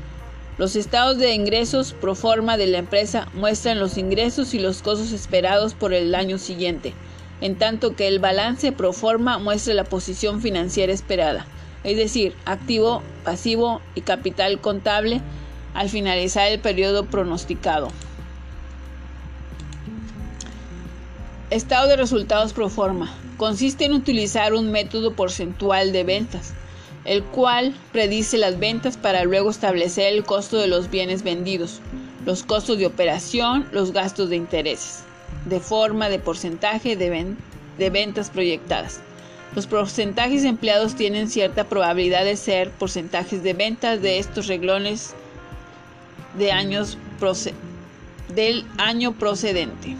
Los 0.57 0.75
estados 0.75 1.17
de 1.17 1.33
ingresos 1.33 1.93
pro 1.93 2.15
forma 2.15 2.57
de 2.57 2.67
la 2.67 2.79
empresa 2.79 3.27
muestran 3.33 3.79
los 3.79 3.97
ingresos 3.97 4.53
y 4.53 4.59
los 4.59 4.81
costos 4.81 5.11
esperados 5.11 5.73
por 5.73 5.93
el 5.93 6.13
año 6.13 6.37
siguiente, 6.37 6.93
en 7.43 7.57
tanto 7.57 7.93
que 7.97 8.07
el 8.07 8.19
balance 8.19 8.71
pro 8.71 8.93
forma 8.93 9.37
muestra 9.37 9.73
la 9.73 9.83
posición 9.83 10.41
financiera 10.41 10.93
esperada, 10.93 11.45
es 11.83 11.97
decir, 11.97 12.33
activo, 12.45 13.03
pasivo 13.25 13.81
y 13.95 14.01
capital 14.01 14.61
contable 14.61 15.19
al 15.73 15.89
finalizar 15.89 16.49
el 16.49 16.59
periodo 16.59 17.05
pronosticado. 17.05 17.89
Estado 21.49 21.89
de 21.89 21.97
resultados 21.97 22.53
pro 22.53 22.69
forma. 22.69 23.13
Consiste 23.35 23.83
en 23.83 23.93
utilizar 23.93 24.53
un 24.53 24.71
método 24.71 25.13
porcentual 25.13 25.91
de 25.91 26.05
ventas, 26.05 26.53
el 27.03 27.23
cual 27.23 27.75
predice 27.91 28.37
las 28.37 28.57
ventas 28.57 28.95
para 28.95 29.25
luego 29.25 29.49
establecer 29.49 30.13
el 30.13 30.23
costo 30.23 30.59
de 30.59 30.67
los 30.67 30.89
bienes 30.89 31.23
vendidos, 31.23 31.81
los 32.25 32.43
costos 32.43 32.77
de 32.77 32.85
operación, 32.85 33.67
los 33.73 33.91
gastos 33.91 34.29
de 34.29 34.37
intereses, 34.37 35.03
de 35.45 35.59
forma 35.59 36.09
de 36.09 36.19
porcentaje 36.19 36.95
de, 36.95 37.89
ventas 37.89 38.29
proyectadas. 38.29 39.01
Los 39.55 39.67
porcentajes 39.67 40.45
empleados 40.45 40.95
tienen 40.95 41.29
cierta 41.29 41.65
probabilidad 41.65 42.23
de 42.23 42.37
ser 42.37 42.71
porcentajes 42.71 43.43
de 43.43 43.53
ventas 43.53 44.01
de 44.01 44.19
estos 44.19 44.47
reglones 44.47 45.13
de 46.37 46.51
años 46.51 46.97
del 48.33 48.65
año 48.77 49.13
procedente. 49.13 49.95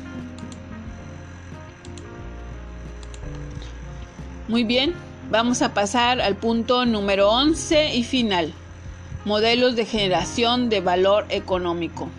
Muy 4.48 4.64
bien, 4.64 4.94
vamos 5.30 5.62
a 5.62 5.74
pasar 5.74 6.20
al 6.20 6.36
punto 6.36 6.86
número 6.86 7.30
11 7.30 7.96
y 7.96 8.04
final. 8.04 8.54
Modelos 9.26 9.76
de 9.76 9.86
generación 9.86 10.70
de 10.70 10.82
valor 10.82 11.26
económico. 11.30 12.10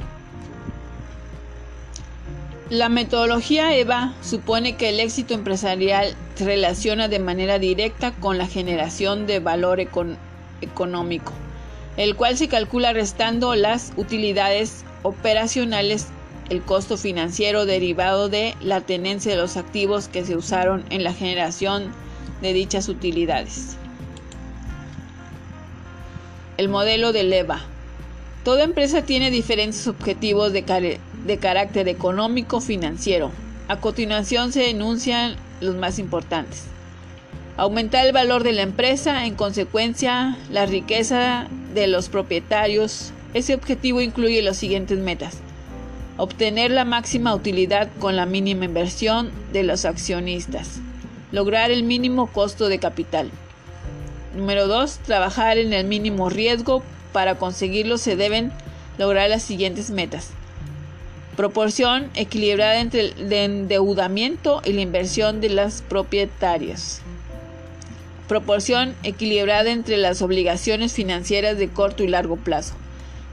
La 2.70 2.88
metodología 2.88 3.74
EVA 3.77 4.14
supone 4.22 4.77
que 4.77 4.88
el 4.88 5.00
éxito 5.00 5.35
empresarial 5.35 6.14
se 6.35 6.44
relaciona 6.44 7.09
de 7.09 7.18
manera 7.18 7.59
directa 7.59 8.12
con 8.12 8.38
la 8.38 8.46
generación 8.46 9.27
de 9.27 9.38
valor 9.38 9.81
económico 10.61 11.33
el 11.96 12.16
cual 12.16 12.37
se 12.37 12.48
calcula 12.48 12.92
restando 12.92 13.55
las 13.55 13.92
utilidades 13.96 14.85
operacionales, 15.03 16.09
el 16.50 16.62
costo 16.62 16.96
financiero 16.96 17.66
derivado 17.66 18.29
de 18.29 18.55
la 18.61 18.81
tenencia 18.81 19.33
de 19.33 19.38
los 19.38 19.57
activos 19.57 20.09
que 20.09 20.24
se 20.24 20.37
usaron 20.37 20.85
en 20.90 21.05
la 21.05 21.12
generación 21.12 21.92
de 22.42 22.53
dichas 22.53 22.88
utilidades. 22.88 23.77
El 26.57 26.68
modelo 26.68 27.12
de 27.12 27.24
leva. 27.24 27.62
Toda 28.44 28.64
empresa 28.64 29.03
tiene 29.03 29.31
diferentes 29.31 29.87
objetivos 29.87 30.53
de, 30.53 31.00
de 31.25 31.39
carácter 31.39 31.89
económico 31.89 32.61
financiero. 32.61 33.31
A 33.69 33.81
continuación 33.81 34.53
se 34.53 34.71
enuncian 34.71 35.37
los 35.61 35.75
más 35.75 35.99
importantes. 35.99 36.65
Aumentar 37.57 38.05
el 38.07 38.13
valor 38.13 38.43
de 38.43 38.53
la 38.53 38.63
empresa, 38.63 39.27
en 39.27 39.35
consecuencia, 39.35 40.37
la 40.51 40.67
riqueza 40.67 41.47
de 41.73 41.87
los 41.87 42.09
propietarios. 42.09 43.13
Ese 43.33 43.55
objetivo 43.55 44.01
incluye 44.01 44.43
los 44.43 44.57
siguientes 44.57 44.99
metas. 44.99 45.39
Obtener 46.17 46.71
la 46.71 46.85
máxima 46.85 47.35
utilidad 47.35 47.89
con 48.01 48.17
la 48.17 48.27
mínima 48.27 48.65
inversión 48.65 49.31
de 49.53 49.63
los 49.63 49.85
accionistas. 49.85 50.81
Lograr 51.33 51.71
el 51.71 51.85
mínimo 51.85 52.27
costo 52.27 52.69
de 52.69 52.79
capital. 52.79 53.31
Número 54.37 54.67
2. 54.67 54.99
Trabajar 54.99 55.59
en 55.59 55.73
el 55.73 55.87
mínimo 55.87 56.29
riesgo. 56.29 56.83
Para 57.13 57.37
conseguirlo 57.37 57.99
se 57.99 58.17
deben 58.17 58.53
lograr 58.99 59.31
las 59.31 59.43
siguientes 59.43 59.91
metas. 59.91 60.31
Proporción 61.37 62.11
equilibrada 62.14 62.81
entre 62.81 63.01
el 63.01 63.33
endeudamiento 63.33 64.62
y 64.64 64.73
la 64.73 64.81
inversión 64.83 65.40
de 65.40 65.49
las 65.49 65.83
propietarias 65.83 67.03
proporción 68.29 68.94
equilibrada 69.03 69.70
entre 69.70 69.97
las 69.97 70.23
obligaciones 70.23 70.92
financieras 70.92 71.59
de 71.59 71.68
corto 71.68 72.03
y 72.03 72.09
largo 72.09 72.37
plazo, 72.37 72.75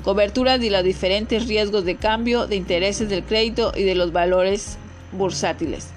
cobertura 0.03 0.57
de 0.57 0.69
los 0.69 0.83
diferentes 0.83 1.47
riesgos 1.47 1.85
de 1.85 1.95
cambio, 1.95 2.47
de 2.47 2.57
intereses 2.57 3.09
del 3.09 3.23
crédito 3.23 3.71
y 3.75 3.83
de 3.83 3.95
los 3.95 4.11
valores 4.11 4.77
bursátiles. 5.11 5.87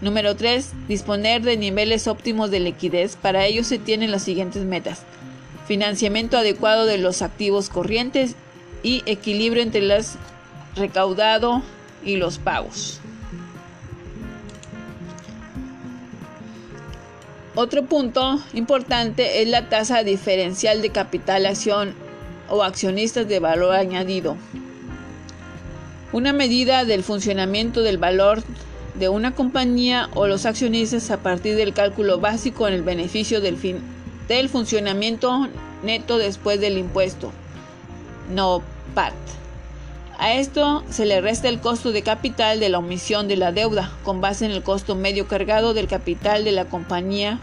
Número 0.00 0.36
3. 0.36 0.72
Disponer 0.88 1.42
de 1.42 1.56
niveles 1.56 2.06
óptimos 2.06 2.50
de 2.50 2.60
liquidez. 2.60 3.16
Para 3.16 3.46
ello 3.46 3.64
se 3.64 3.78
tienen 3.78 4.10
las 4.10 4.22
siguientes 4.22 4.62
metas. 4.62 5.02
Financiamiento 5.66 6.36
adecuado 6.36 6.84
de 6.84 6.98
los 6.98 7.22
activos 7.22 7.70
corrientes 7.70 8.36
y 8.82 9.02
equilibrio 9.06 9.62
entre 9.62 9.80
los 9.80 10.16
recaudado 10.76 11.62
y 12.04 12.16
los 12.16 12.38
pagos. 12.38 13.00
Otro 17.54 17.86
punto 17.86 18.38
importante 18.52 19.40
es 19.40 19.48
la 19.48 19.70
tasa 19.70 20.02
diferencial 20.02 20.82
de 20.82 20.90
capital 20.90 21.46
acción 21.46 21.94
o 22.50 22.62
accionistas 22.62 23.26
de 23.26 23.40
valor 23.40 23.74
añadido. 23.74 24.36
Una 26.12 26.34
medida 26.34 26.84
del 26.84 27.02
funcionamiento 27.02 27.82
del 27.82 27.96
valor 27.96 28.42
de 28.98 29.08
una 29.08 29.34
compañía 29.34 30.10
o 30.14 30.26
los 30.26 30.46
accionistas 30.46 31.10
a 31.10 31.18
partir 31.18 31.56
del 31.56 31.72
cálculo 31.72 32.20
básico 32.20 32.68
en 32.68 32.74
el 32.74 32.82
beneficio 32.82 33.40
del, 33.40 33.56
fin, 33.56 33.80
del 34.28 34.50
funcionamiento 34.50 35.48
neto 35.82 36.18
después 36.18 36.60
del 36.60 36.76
impuesto. 36.76 37.32
No 38.34 38.62
PAT. 38.94 39.14
A 40.18 40.32
esto 40.32 40.82
se 40.88 41.04
le 41.04 41.20
resta 41.20 41.48
el 41.48 41.60
costo 41.60 41.92
de 41.92 42.02
capital 42.02 42.58
de 42.58 42.70
la 42.70 42.78
omisión 42.78 43.28
de 43.28 43.36
la 43.36 43.52
deuda, 43.52 43.92
con 44.02 44.22
base 44.22 44.46
en 44.46 44.50
el 44.50 44.62
costo 44.62 44.94
medio 44.94 45.28
cargado 45.28 45.74
del 45.74 45.88
capital 45.88 46.44
de 46.44 46.52
la 46.52 46.64
compañía. 46.64 47.38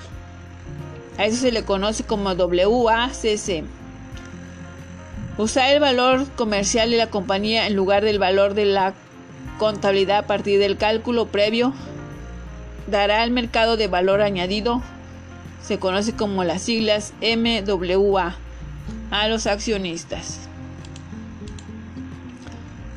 A 1.17 1.25
eso 1.25 1.37
se 1.37 1.51
le 1.51 1.63
conoce 1.63 2.03
como 2.03 2.31
WACC. 2.31 3.63
Usar 5.37 5.69
el 5.69 5.79
valor 5.79 6.27
comercial 6.35 6.89
de 6.89 6.97
la 6.97 7.11
compañía 7.11 7.67
en 7.67 7.75
lugar 7.75 8.03
del 8.03 8.17
valor 8.17 8.55
de 8.55 8.65
la 8.65 8.93
contabilidad 9.59 10.19
a 10.19 10.27
partir 10.27 10.59
del 10.59 10.77
cálculo 10.77 11.27
previo 11.27 11.73
dará 12.87 13.21
al 13.21 13.31
mercado 13.31 13.77
de 13.77 13.87
valor 13.87 14.21
añadido, 14.21 14.81
se 15.61 15.79
conoce 15.79 16.13
como 16.13 16.43
las 16.43 16.63
siglas 16.63 17.13
MWA, 17.21 18.35
a 19.11 19.27
los 19.27 19.47
accionistas. 19.47 20.49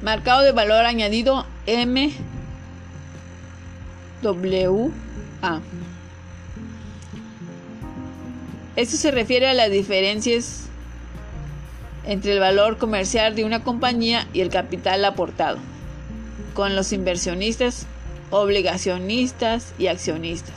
Marcado 0.03 0.43
de 0.43 0.53
valor 0.53 0.85
añadido 0.85 1.47
MWA. 1.67 2.03
Esto 8.77 8.97
se 8.99 9.11
refiere 9.11 9.49
a 9.49 9.55
las 9.55 9.71
diferencias 9.71 10.67
entre 12.05 12.35
el 12.35 12.41
valor 12.41 12.77
comercial 12.77 13.35
de 13.35 13.45
una 13.45 13.65
compañía 13.65 14.29
y 14.35 14.43
el 14.43 14.51
capital 14.51 15.05
aportado, 15.05 15.59
con 16.53 16.77
los 16.77 16.93
inversionistas, 16.93 17.87
obligacionistas 18.31 19.73
y 19.79 19.87
accionistas. 19.87 20.55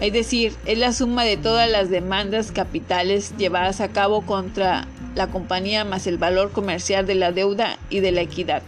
Es 0.00 0.12
decir, 0.12 0.54
es 0.66 0.78
la 0.78 0.92
suma 0.92 1.24
de 1.24 1.36
todas 1.36 1.68
las 1.68 1.90
demandas 1.90 2.52
capitales 2.52 3.36
llevadas 3.36 3.80
a 3.80 3.88
cabo 3.88 4.22
contra 4.22 4.86
la 5.18 5.26
compañía 5.26 5.84
más 5.84 6.06
el 6.06 6.16
valor 6.16 6.52
comercial 6.52 7.06
de 7.06 7.16
la 7.16 7.32
deuda 7.32 7.76
y 7.90 8.00
de 8.00 8.12
la 8.12 8.22
equidad. 8.22 8.62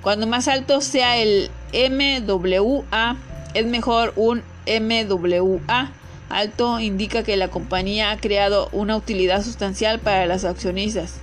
Cuando 0.00 0.26
más 0.26 0.48
alto 0.48 0.80
sea 0.80 1.18
el 1.18 1.50
MWA, 1.74 3.16
es 3.52 3.66
mejor 3.66 4.14
un 4.16 4.42
MWA 4.66 5.90
alto 6.30 6.78
indica 6.78 7.24
que 7.24 7.36
la 7.36 7.48
compañía 7.48 8.12
ha 8.12 8.16
creado 8.16 8.68
una 8.72 8.96
utilidad 8.96 9.42
sustancial 9.42 9.98
para 9.98 10.26
los 10.26 10.44
accionistas. 10.44 11.14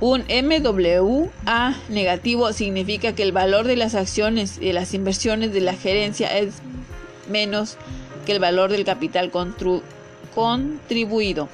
Un 0.00 0.22
MWA 0.28 1.74
negativo 1.88 2.52
significa 2.52 3.16
que 3.16 3.24
el 3.24 3.32
valor 3.32 3.66
de 3.66 3.74
las 3.74 3.96
acciones 3.96 4.58
y 4.60 4.72
las 4.72 4.94
inversiones 4.94 5.52
de 5.52 5.60
la 5.60 5.72
gerencia 5.74 6.38
es 6.38 6.54
menos 7.28 7.76
que 8.24 8.30
el 8.32 8.38
valor 8.38 8.70
del 8.70 8.84
capital 8.84 9.32
contribuido 10.34 11.48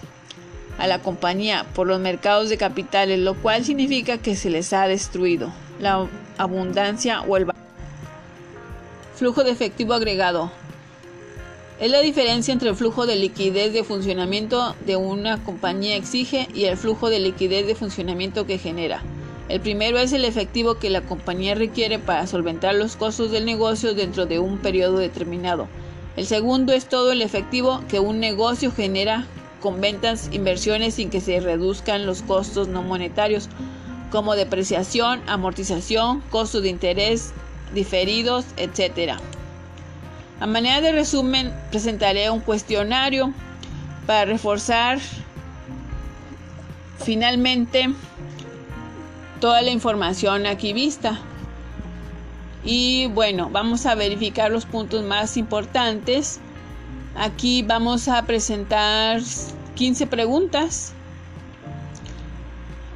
a 0.79 0.87
la 0.87 1.01
compañía 1.01 1.67
por 1.75 1.87
los 1.87 2.01
mercados 2.01 2.49
de 2.49 2.57
capitales, 2.57 3.19
lo 3.19 3.35
cual 3.35 3.65
significa 3.65 4.19
que 4.19 4.37
se 4.37 4.51
les 4.51 4.73
ha 4.73 4.89
destruido 4.89 5.53
la 5.79 6.07
abundancia 6.39 7.23
o 7.23 7.37
el 7.37 7.47
flujo 9.15 9.45
de 9.45 9.51
efectivo 9.51 9.95
agregado. 9.95 10.51
Es 11.81 11.91
la 11.91 12.01
diferencia 12.01 12.53
entre 12.53 12.69
el 12.69 12.77
flujo 12.77 13.05
de 13.07 13.17
liquidez 13.17 13.73
de 13.73 13.83
funcionamiento 13.83 14.77
de 14.87 14.97
una 14.97 15.43
compañía 15.43 15.97
exige 15.97 16.49
y 16.55 16.65
el 16.65 16.77
flujo 16.77 17.11
de 17.11 17.19
liquidez 17.19 17.67
de 17.67 17.75
funcionamiento 17.75 18.47
que 18.47 18.59
genera. 18.59 19.03
El 19.49 19.61
primero 19.61 19.99
es 19.99 20.13
el 20.13 20.25
efectivo 20.25 20.77
que 20.77 20.89
la 20.89 21.03
compañía 21.03 21.55
requiere 21.55 21.99
para 21.99 22.27
solventar 22.27 22.75
los 22.75 22.97
costos 22.97 23.31
del 23.31 23.45
negocio 23.45 23.95
dentro 23.95 24.25
de 24.25 24.39
un 24.39 24.59
periodo 24.59 24.99
determinado. 24.99 25.69
El 26.17 26.27
segundo 26.27 26.73
es 26.73 26.89
todo 26.89 27.13
el 27.13 27.21
efectivo 27.21 27.83
que 27.89 27.99
un 28.01 28.21
negocio 28.21 28.71
genera 28.71 29.27
con 29.65 29.81
ventas, 29.81 30.29
inversiones 30.31 30.97
sin 30.97 31.09
que 31.09 31.23
se 31.23 31.41
reduzcan 31.41 32.05
los 32.05 32.21
costos 32.21 32.69
no 32.69 32.83
monetarios, 32.83 33.49
como 34.11 34.37
depreciación, 34.37 35.23
amortización, 35.27 36.21
costos 36.29 36.65
de 36.65 36.69
interés 36.69 37.33
diferidos, 37.73 38.45
etc. 38.59 39.15
A 40.39 40.47
manera 40.47 40.83
de 40.83 40.93
resumen, 40.93 41.51
presentaré 41.71 42.29
un 42.29 42.41
cuestionario 42.41 43.33
para 44.07 44.27
reforzar 44.27 44.99
finalmente 47.03 47.89
toda 49.41 49.63
la 49.63 49.71
información 49.71 50.45
aquí 50.45 50.75
vista. 50.75 51.19
Y 52.67 53.07
bueno, 53.07 53.49
vamos 53.51 53.87
a 53.87 53.95
verificar 53.95 54.51
los 54.51 54.67
puntos 54.67 55.03
más 55.05 55.39
importantes. 55.39 56.39
Aquí 57.17 57.63
vamos 57.63 58.09
a 58.09 58.23
presentar 58.23 59.21
15 59.77 60.09
preguntas, 60.09 60.93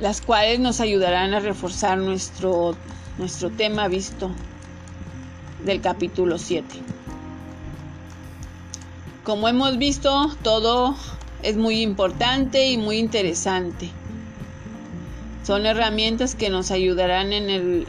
las 0.00 0.20
cuales 0.20 0.58
nos 0.58 0.80
ayudarán 0.80 1.34
a 1.34 1.40
reforzar 1.40 1.98
nuestro, 1.98 2.74
nuestro 3.16 3.50
tema 3.50 3.86
visto 3.86 4.32
del 5.64 5.80
capítulo 5.80 6.36
7. 6.36 6.66
Como 9.22 9.48
hemos 9.48 9.78
visto, 9.78 10.34
todo 10.42 10.96
es 11.44 11.56
muy 11.56 11.80
importante 11.80 12.66
y 12.66 12.76
muy 12.76 12.98
interesante. 12.98 13.88
Son 15.44 15.64
herramientas 15.64 16.34
que 16.34 16.50
nos 16.50 16.72
ayudarán 16.72 17.32
en 17.32 17.50
el 17.50 17.86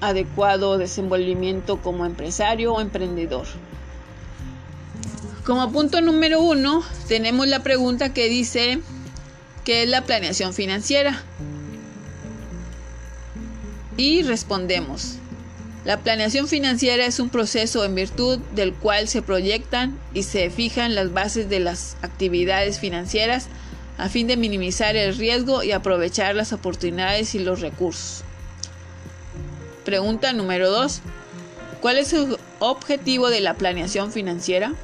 adecuado 0.00 0.78
desenvolvimiento 0.78 1.78
como 1.78 2.06
empresario 2.06 2.74
o 2.74 2.80
emprendedor. 2.80 3.46
Como 5.50 5.72
punto 5.72 6.00
número 6.00 6.40
uno, 6.40 6.84
tenemos 7.08 7.48
la 7.48 7.64
pregunta 7.64 8.14
que 8.14 8.28
dice, 8.28 8.78
¿qué 9.64 9.82
es 9.82 9.88
la 9.88 10.04
planeación 10.04 10.54
financiera? 10.54 11.24
Y 13.96 14.22
respondemos, 14.22 15.16
la 15.84 15.98
planeación 15.98 16.46
financiera 16.46 17.04
es 17.04 17.18
un 17.18 17.30
proceso 17.30 17.84
en 17.84 17.96
virtud 17.96 18.38
del 18.54 18.74
cual 18.74 19.08
se 19.08 19.22
proyectan 19.22 19.98
y 20.14 20.22
se 20.22 20.50
fijan 20.50 20.94
las 20.94 21.12
bases 21.12 21.48
de 21.48 21.58
las 21.58 21.96
actividades 22.02 22.78
financieras 22.78 23.48
a 23.98 24.08
fin 24.08 24.28
de 24.28 24.36
minimizar 24.36 24.94
el 24.94 25.16
riesgo 25.16 25.64
y 25.64 25.72
aprovechar 25.72 26.36
las 26.36 26.52
oportunidades 26.52 27.34
y 27.34 27.40
los 27.40 27.60
recursos. 27.60 28.22
Pregunta 29.84 30.32
número 30.32 30.70
2. 30.70 31.00
¿Cuál 31.80 31.98
es 31.98 32.12
el 32.12 32.36
objetivo 32.60 33.30
de 33.30 33.40
la 33.40 33.54
planeación 33.54 34.12
financiera? 34.12 34.74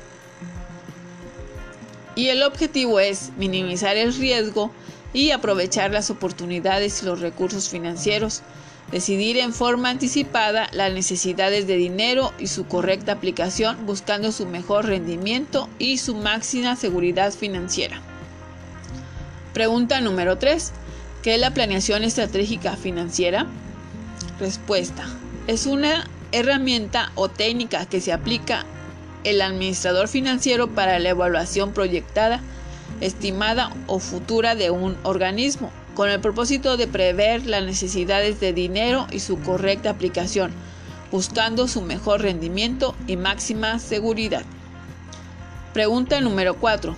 Y 2.17 2.31
el 2.31 2.43
objetivo 2.43 2.99
es 2.99 3.31
minimizar 3.37 3.97
el 3.97 4.13
riesgo 4.15 4.73
y 5.13 5.31
aprovechar 5.31 5.93
las 5.93 6.11
oportunidades 6.11 7.03
y 7.03 7.07
los 7.07 7.21
recursos 7.21 7.69
financieros, 7.69 8.43
decidir 8.91 9.37
en 9.37 9.53
forma 9.53 9.91
anticipada 9.91 10.69
las 10.73 10.93
necesidades 10.93 11.67
de 11.67 11.77
dinero 11.77 12.33
y 12.39 12.47
su 12.47 12.67
correcta 12.67 13.13
aplicación 13.13 13.85
buscando 13.85 14.33
su 14.33 14.47
mejor 14.47 14.87
rendimiento 14.87 15.69
y 15.79 15.99
su 15.99 16.15
máxima 16.17 16.75
seguridad 16.75 17.33
financiera. 17.33 18.01
Pregunta 19.53 20.01
número 20.01 20.39
3. 20.39 20.73
¿Qué 21.23 21.35
es 21.35 21.41
la 21.41 21.53
planeación 21.53 22.03
estratégica 22.03 22.77
financiera? 22.77 23.47
Respuesta. 24.39 25.05
Es 25.47 25.67
una 25.67 26.09
herramienta 26.33 27.13
o 27.15 27.29
técnica 27.29 27.87
que 27.87 28.01
se 28.01 28.13
aplica 28.13 28.65
el 29.27 29.43
administrador 29.43 30.07
financiero 30.07 30.69
para 30.69 31.01
la 31.01 31.09
evaluación 31.09 31.73
proyectada, 31.73 32.41
estimada 33.01 33.73
o 33.89 33.99
futura 33.99 34.55
de 34.55 34.71
un 34.71 34.97
organismo, 35.03 35.73
con 35.97 36.09
el 36.09 36.21
propósito 36.21 36.77
de 36.77 36.87
prever 36.87 37.45
las 37.45 37.65
necesidades 37.65 38.39
de 38.39 38.53
dinero 38.53 39.09
y 39.11 39.19
su 39.19 39.41
correcta 39.41 39.91
aplicación, 39.91 40.53
buscando 41.11 41.67
su 41.67 41.83
mejor 41.83 42.23
rendimiento 42.23 42.95
y 43.09 43.17
máxima 43.17 43.81
seguridad. 43.81 44.45
Pregunta 45.73 46.21
número 46.21 46.55
4. 46.55 46.95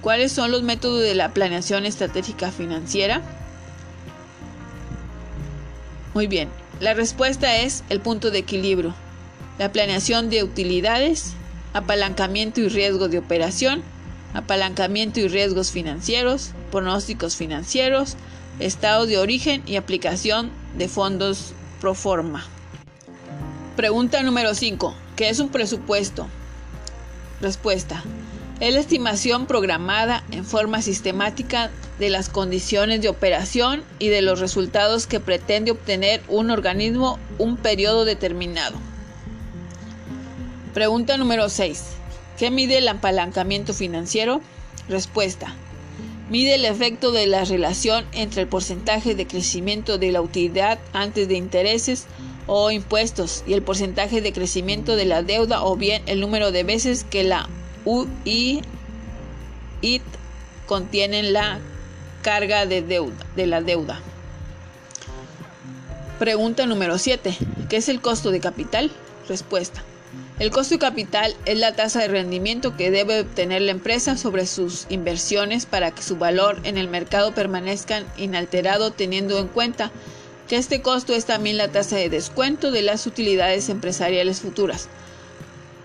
¿Cuáles 0.00 0.32
son 0.32 0.50
los 0.50 0.62
métodos 0.62 1.02
de 1.02 1.14
la 1.14 1.32
planeación 1.32 1.86
estratégica 1.86 2.50
financiera? 2.50 3.22
Muy 6.12 6.26
bien, 6.26 6.48
la 6.80 6.94
respuesta 6.94 7.58
es 7.58 7.84
el 7.88 8.00
punto 8.00 8.32
de 8.32 8.38
equilibrio, 8.38 8.94
la 9.58 9.70
planeación 9.70 10.30
de 10.30 10.42
utilidades, 10.42 11.34
apalancamiento 11.72 12.60
y 12.60 12.68
riesgo 12.68 13.08
de 13.08 13.18
operación, 13.18 13.82
apalancamiento 14.34 15.20
y 15.20 15.28
riesgos 15.28 15.70
financieros, 15.70 16.52
pronósticos 16.70 17.36
financieros, 17.36 18.16
estado 18.58 19.06
de 19.06 19.18
origen 19.18 19.62
y 19.66 19.76
aplicación 19.76 20.50
de 20.76 20.88
fondos 20.88 21.52
pro 21.80 21.94
forma. 21.94 22.46
Pregunta 23.76 24.22
número 24.22 24.54
5. 24.54 24.94
¿Qué 25.16 25.28
es 25.28 25.38
un 25.38 25.50
presupuesto? 25.50 26.26
Respuesta. 27.40 28.02
Es 28.60 28.74
la 28.74 28.80
estimación 28.80 29.46
programada 29.46 30.24
en 30.32 30.44
forma 30.44 30.82
sistemática 30.82 31.70
de 32.00 32.10
las 32.10 32.28
condiciones 32.28 33.02
de 33.02 33.08
operación 33.08 33.84
y 34.00 34.08
de 34.08 34.22
los 34.22 34.40
resultados 34.40 35.06
que 35.06 35.20
pretende 35.20 35.70
obtener 35.70 36.22
un 36.26 36.50
organismo 36.50 37.20
un 37.38 37.56
periodo 37.56 38.04
determinado. 38.04 38.76
Pregunta 40.78 41.16
número 41.16 41.48
6. 41.48 41.82
¿Qué 42.38 42.52
mide 42.52 42.78
el 42.78 42.86
apalancamiento 42.86 43.74
financiero? 43.74 44.40
Respuesta. 44.88 45.52
Mide 46.30 46.54
el 46.54 46.64
efecto 46.64 47.10
de 47.10 47.26
la 47.26 47.44
relación 47.44 48.06
entre 48.12 48.42
el 48.42 48.46
porcentaje 48.46 49.16
de 49.16 49.26
crecimiento 49.26 49.98
de 49.98 50.12
la 50.12 50.20
utilidad 50.20 50.78
antes 50.92 51.26
de 51.26 51.34
intereses 51.34 52.06
o 52.46 52.70
impuestos 52.70 53.42
y 53.44 53.54
el 53.54 53.62
porcentaje 53.62 54.20
de 54.20 54.32
crecimiento 54.32 54.94
de 54.94 55.06
la 55.06 55.24
deuda 55.24 55.64
o 55.64 55.74
bien 55.74 56.00
el 56.06 56.20
número 56.20 56.52
de 56.52 56.62
veces 56.62 57.02
que 57.02 57.24
la 57.24 57.48
y 58.24 58.60
IT 59.80 60.04
contienen 60.68 61.32
la 61.32 61.58
carga 62.22 62.66
de, 62.66 62.82
deuda, 62.82 63.26
de 63.34 63.46
la 63.48 63.62
deuda. 63.62 64.00
Pregunta 66.20 66.66
número 66.66 66.98
7. 66.98 67.36
¿Qué 67.68 67.78
es 67.78 67.88
el 67.88 68.00
costo 68.00 68.30
de 68.30 68.38
capital? 68.38 68.92
Respuesta. 69.28 69.82
El 70.38 70.52
costo 70.52 70.78
capital 70.78 71.34
es 71.46 71.58
la 71.58 71.74
tasa 71.74 71.98
de 71.98 72.06
rendimiento 72.06 72.76
que 72.76 72.92
debe 72.92 73.22
obtener 73.22 73.60
la 73.60 73.72
empresa 73.72 74.16
sobre 74.16 74.46
sus 74.46 74.86
inversiones 74.88 75.66
para 75.66 75.90
que 75.90 76.00
su 76.00 76.16
valor 76.16 76.60
en 76.62 76.78
el 76.78 76.86
mercado 76.86 77.34
permanezca 77.34 78.04
inalterado 78.16 78.92
teniendo 78.92 79.36
en 79.40 79.48
cuenta 79.48 79.90
que 80.46 80.56
este 80.56 80.80
costo 80.80 81.12
es 81.12 81.24
también 81.24 81.56
la 81.56 81.72
tasa 81.72 81.96
de 81.96 82.08
descuento 82.08 82.70
de 82.70 82.82
las 82.82 83.04
utilidades 83.08 83.68
empresariales 83.68 84.40
futuras. 84.40 84.88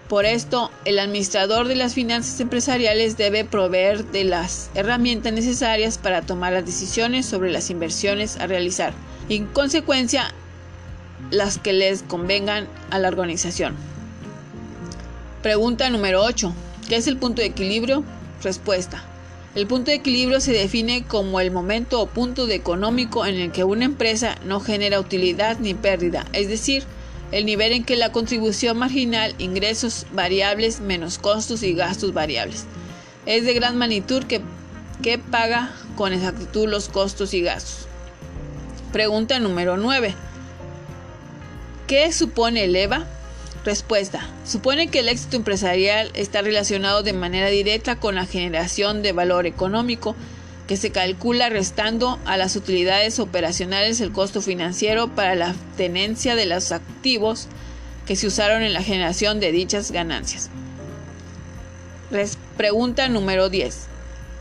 Por 0.08 0.26
esto, 0.26 0.70
el 0.86 1.00
administrador 1.00 1.68
de 1.68 1.76
las 1.76 1.96
finanzas 1.96 2.40
empresariales 2.40 3.18
debe 3.18 3.46
proveer 3.46 4.06
de 4.06 4.24
las 4.24 4.70
herramientas 4.76 5.34
necesarias 5.34 5.98
para 5.98 6.22
tomar 6.22 6.54
las 6.54 6.66
decisiones 6.66 7.26
sobre 7.26 7.52
las 7.52 7.72
inversiones 7.72 8.38
a 8.38 8.46
realizar 8.46 8.94
y, 9.28 9.38
en 9.38 9.48
consecuencia, 9.48 10.32
las 11.32 11.58
que 11.58 11.74
les 11.74 12.04
convengan 12.04 12.68
a 12.92 13.00
la 13.00 13.08
organización. 13.08 13.93
Pregunta 15.44 15.90
número 15.90 16.24
8. 16.24 16.54
¿Qué 16.88 16.96
es 16.96 17.06
el 17.08 17.18
punto 17.18 17.42
de 17.42 17.50
equilibrio? 17.50 18.06
Respuesta. 18.42 19.04
El 19.56 19.68
punto 19.68 19.92
de 19.92 19.98
equilibrio 19.98 20.40
se 20.40 20.54
define 20.54 21.04
como 21.04 21.42
el 21.42 21.52
momento 21.52 22.00
o 22.00 22.08
punto 22.08 22.48
de 22.48 22.56
económico 22.56 23.26
en 23.26 23.36
el 23.36 23.52
que 23.52 23.66
una 23.66 23.84
empresa 23.84 24.38
no 24.46 24.62
genera 24.62 25.02
utilidad 25.02 25.60
ni 25.60 25.74
pérdida, 25.74 26.26
es 26.32 26.48
decir, 26.48 26.86
el 27.34 27.46
nivel 27.46 27.74
en 27.74 27.84
que 27.84 27.98
la 27.98 28.14
contribución 28.14 28.78
marginal, 28.78 29.36
ingresos 29.38 30.06
variables 30.14 30.80
menos 30.80 31.18
costos 31.18 31.62
y 31.62 31.74
gastos 31.74 32.14
variables, 32.14 32.64
es 33.26 33.44
de 33.44 33.54
gran 33.54 33.76
magnitud 33.76 34.24
que, 34.24 34.40
que 35.02 35.18
paga 35.18 35.74
con 35.98 36.14
exactitud 36.14 36.70
los 36.70 36.88
costos 36.88 37.34
y 37.34 37.42
gastos. 37.42 37.90
Pregunta 38.94 39.40
número 39.40 39.76
9. 39.76 40.16
¿Qué 41.86 42.14
supone 42.14 42.64
el 42.64 42.78
EVA? 42.78 43.06
Respuesta. 43.66 44.28
Supone 44.46 44.90
que 44.90 45.00
el 45.00 45.08
éxito 45.08 45.38
empresarial 45.38 46.12
está 46.16 46.42
relacionado 46.42 47.02
de 47.02 47.14
manera 47.14 47.48
directa 47.48 47.96
con 47.96 48.16
la 48.16 48.26
generación 48.26 49.02
de 49.02 49.14
valor 49.14 49.46
económico 49.46 50.16
que 50.68 50.76
se 50.76 50.92
calcula 50.92 51.50
restando 51.50 52.20
a 52.26 52.36
las 52.36 52.56
utilidades 52.58 53.20
operacionales 53.20 54.02
el 54.02 54.12
costo 54.12 54.42
financiero 54.42 55.08
para 55.10 55.36
la 55.36 55.56
tenencia 55.78 56.36
de 56.36 56.46
los 56.46 56.72
activos 56.72 57.48
que 58.06 58.18
se 58.18 58.28
usaron 58.28 58.64
en 58.64 58.74
la 58.74 58.84
generación 58.84 59.40
de 59.40 59.52
dichas 59.54 59.92
ganancias. 59.92 60.50
pregunta 62.58 63.08
número 63.08 63.50
10. 63.50 63.88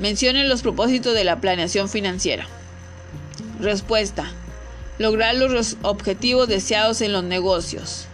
Mencionen 0.01 0.49
los 0.49 0.63
propósitos 0.63 1.15
de 1.15 1.23
la 1.23 1.41
planeación 1.41 1.89
financiera. 1.89 2.49
Respuesta. 3.61 4.33
Lograr 4.99 5.37
los 5.37 5.77
objetivos 5.83 6.49
deseados 6.49 7.01
en 7.03 7.13
los 7.13 7.23
negocios. 7.23 8.09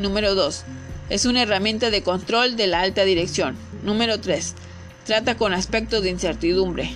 Número 0.00 0.34
2. 0.34 0.64
Es 1.10 1.26
una 1.26 1.42
herramienta 1.42 1.90
de 1.90 2.02
control 2.02 2.56
de 2.56 2.66
la 2.66 2.80
alta 2.80 3.04
dirección. 3.04 3.54
Número 3.84 4.18
3 4.18 4.54
Trata 5.04 5.36
con 5.36 5.52
aspecto 5.52 6.00
de 6.00 6.08
incertidumbre. 6.08 6.90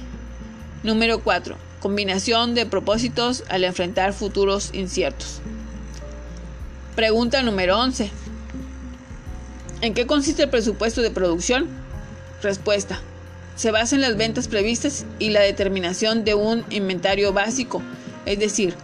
Número 0.83 1.21
4. 1.21 1.57
Combinación 1.81 2.55
de 2.55 2.65
propósitos 2.65 3.45
al 3.51 3.65
enfrentar 3.65 4.15
futuros 4.15 4.71
inciertos. 4.73 5.41
Pregunta 6.97 7.43
número 7.43 7.79
11. 7.79 8.11
¿En 9.83 9.93
qué 9.93 10.07
consiste 10.07 10.45
el 10.45 10.51
presupuesto 10.51 11.03
de 11.03 11.11
producción? 11.11 11.69
Respuesta. 12.43 13.01
Se 13.55 13.71
basa 13.71 13.97
en 13.97 14.01
las 14.01 14.17
ventas 14.17 14.49
previstas 14.49 15.05
y 15.19 15.31
la 15.31 15.41
determinación 15.41 16.25
de 16.25 16.35
un 16.35 16.65
inventario 16.71 17.35
básico, 17.35 17.83
es 18.25 18.39
decir, 18.39 18.75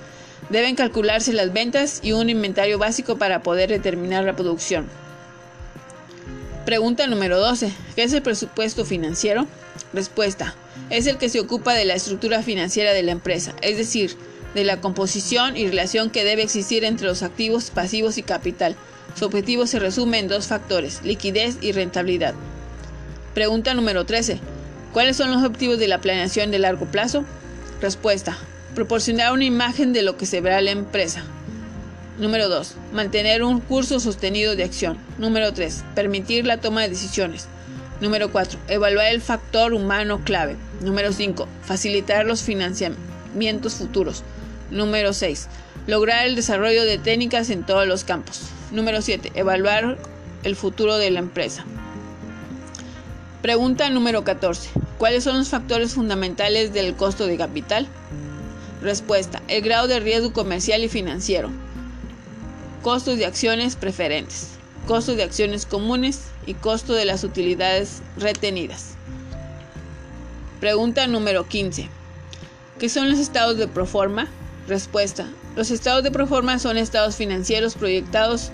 deben 0.51 0.75
calcularse 0.75 1.33
las 1.33 1.53
ventas 1.53 2.01
y 2.03 2.13
un 2.13 2.29
inventario 2.29 2.79
básico 2.79 3.17
para 3.17 3.43
poder 3.43 3.71
determinar 3.71 4.25
la 4.25 4.37
producción. 4.37 4.87
Pregunta 6.67 7.07
número 7.07 7.39
12. 7.39 7.73
¿Qué 7.95 8.03
es 8.03 8.13
el 8.13 8.23
presupuesto 8.23 8.85
financiero? 8.85 9.47
Respuesta. 9.93 10.55
Es 10.91 11.07
el 11.07 11.17
que 11.17 11.29
se 11.29 11.41
ocupa 11.41 11.75
de 11.75 11.85
la 11.85 11.95
estructura 11.95 12.43
financiera 12.43 12.93
de 12.93 13.03
la 13.03 13.13
empresa, 13.13 13.55
es 13.63 13.77
decir, 13.77 14.17
de 14.55 14.65
la 14.65 14.81
composición 14.81 15.57
y 15.57 15.67
relación 15.69 16.11
que 16.11 16.25
debe 16.25 16.43
existir 16.43 16.85
entre 16.85 17.07
los 17.07 17.23
activos, 17.23 17.71
pasivos 17.71 18.19
y 18.19 18.23
capital. 18.23 18.77
Su 19.19 19.25
objetivo 19.25 19.67
se 19.67 19.79
resume 19.79 20.19
en 20.19 20.29
dos 20.29 20.49
factores, 20.49 21.03
liquidez 21.03 21.57
y 21.61 21.73
rentabilidad. 21.73 22.35
Pregunta 23.35 23.75
número 23.75 24.05
13. 24.05 24.39
¿Cuáles 24.93 25.17
son 25.17 25.31
los 25.31 25.45
objetivos 25.45 25.79
de 25.79 25.89
la 25.89 26.01
planeación 26.01 26.51
de 26.51 26.59
largo 26.59 26.87
plazo? 26.87 27.25
Respuesta. 27.81 28.37
Proporcionar 28.75 29.33
una 29.33 29.45
imagen 29.45 29.93
de 29.93 30.03
lo 30.03 30.17
que 30.17 30.27
se 30.27 30.41
verá 30.41 30.61
la 30.61 30.71
empresa. 30.71 31.25
Número 32.19 32.49
2. 32.49 32.77
Mantener 32.93 33.43
un 33.43 33.61
curso 33.61 33.99
sostenido 33.99 34.55
de 34.55 34.63
acción. 34.63 34.99
Número 35.19 35.53
3. 35.53 35.85
Permitir 35.95 36.47
la 36.47 36.59
toma 36.59 36.83
de 36.83 36.91
decisiones. 36.91 37.49
Número 38.01 38.31
4. 38.31 38.61
Evaluar 38.69 39.07
el 39.07 39.21
factor 39.21 39.75
humano 39.75 40.21
clave. 40.25 40.57
Número 40.83 41.13
5. 41.13 41.49
Facilitar 41.63 42.27
los 42.27 42.43
financiamientos 42.43 43.75
futuros. 43.75 44.23
Número 44.71 45.13
6. 45.13 45.49
Lograr 45.89 46.27
el 46.27 46.37
desarrollo 46.37 46.85
de 46.85 46.99
técnicas 46.99 47.51
en 47.51 47.67
todos 47.67 47.89
los 47.89 48.05
campos. 48.05 48.43
Número 48.71 49.03
7. 49.03 49.33
Evaluar 49.35 49.99
el 50.45 50.55
futuro 50.55 50.97
de 50.97 51.11
la 51.11 51.19
empresa. 51.19 51.65
Pregunta 53.43 53.89
número 53.91 54.23
14. 54.23 54.71
¿Cuáles 54.99 55.25
son 55.25 55.39
los 55.39 55.49
factores 55.49 55.95
fundamentales 55.95 56.73
del 56.73 56.95
costo 56.95 57.27
de 57.27 57.39
capital? 57.39 57.89
Respuesta. 58.83 59.43
El 59.49 59.63
grado 59.63 59.89
de 59.89 60.01
riesgo 60.01 60.33
comercial 60.33 60.83
y 60.83 60.89
financiero 60.89 61.51
costos 62.83 63.19
de 63.19 63.27
acciones 63.27 63.77
preferentes, 63.77 64.49
costo 64.87 65.15
de 65.15 65.23
acciones 65.23 65.67
comunes 65.67 66.23
y 66.47 66.55
costo 66.55 66.95
de 66.95 67.05
las 67.05 67.25
utilidades 67.25 68.03
retenidas. 68.17 68.95
Pregunta 70.61 71.07
número 71.07 71.47
15. 71.47 71.89
¿Qué 72.79 72.89
son 72.89 73.11
los 73.11 73.19
estados 73.19 73.59
de 73.59 73.69
proforma? 73.69 74.29
Respuesta. 74.67 75.29
Los 75.57 75.71
estados 75.71 76.03
de 76.03 76.11
proforma 76.11 76.59
son 76.59 76.79
estados 76.79 77.17
financieros 77.17 77.75
proyectados. 77.75 78.51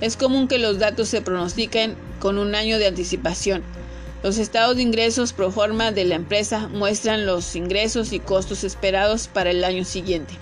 Es 0.00 0.16
común 0.16 0.48
que 0.48 0.58
los 0.58 0.78
datos 0.78 1.08
se 1.08 1.22
pronostiquen 1.22 1.94
con 2.18 2.38
un 2.38 2.54
año 2.54 2.78
de 2.78 2.88
anticipación. 2.88 3.62
Los 4.22 4.38
estados 4.38 4.76
de 4.76 4.82
ingresos 4.82 5.32
proforma 5.32 5.92
de 5.92 6.04
la 6.04 6.16
empresa 6.16 6.68
muestran 6.68 7.24
los 7.24 7.54
ingresos 7.54 8.12
y 8.12 8.18
costos 8.18 8.64
esperados 8.64 9.28
para 9.28 9.50
el 9.50 9.62
año 9.62 9.84
siguiente, 9.84 10.34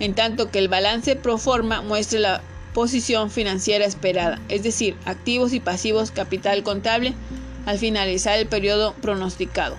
en 0.00 0.14
tanto 0.14 0.50
que 0.50 0.58
el 0.58 0.68
balance 0.68 1.14
proforma 1.14 1.80
muestra 1.80 2.18
la 2.18 2.42
posición 2.74 3.30
financiera 3.30 3.84
esperada, 3.84 4.40
es 4.48 4.64
decir, 4.64 4.96
activos 5.04 5.52
y 5.52 5.60
pasivos 5.60 6.10
capital 6.10 6.64
contable 6.64 7.14
al 7.66 7.78
finalizar 7.78 8.36
el 8.38 8.48
periodo 8.48 8.94
pronosticado. 9.00 9.76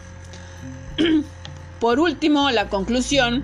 Por 1.79 1.99
último, 1.99 2.49
la 2.51 2.69
conclusión. 2.69 3.43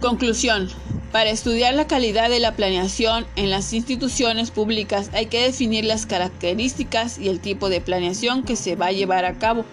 Conclusión. 0.00 0.68
Para 1.10 1.30
estudiar 1.30 1.74
la 1.74 1.88
calidad 1.88 2.30
de 2.30 2.38
la 2.38 2.54
planeación 2.54 3.26
en 3.34 3.50
las 3.50 3.72
instituciones 3.72 4.52
públicas 4.52 5.10
hay 5.12 5.26
que 5.26 5.42
definir 5.42 5.84
las 5.84 6.06
características 6.06 7.18
y 7.18 7.28
el 7.28 7.40
tipo 7.40 7.68
de 7.68 7.80
planeación 7.80 8.44
que 8.44 8.54
se 8.54 8.76
va 8.76 8.86
a 8.86 8.92
llevar 8.92 9.24
a 9.24 9.38
cabo, 9.38 9.64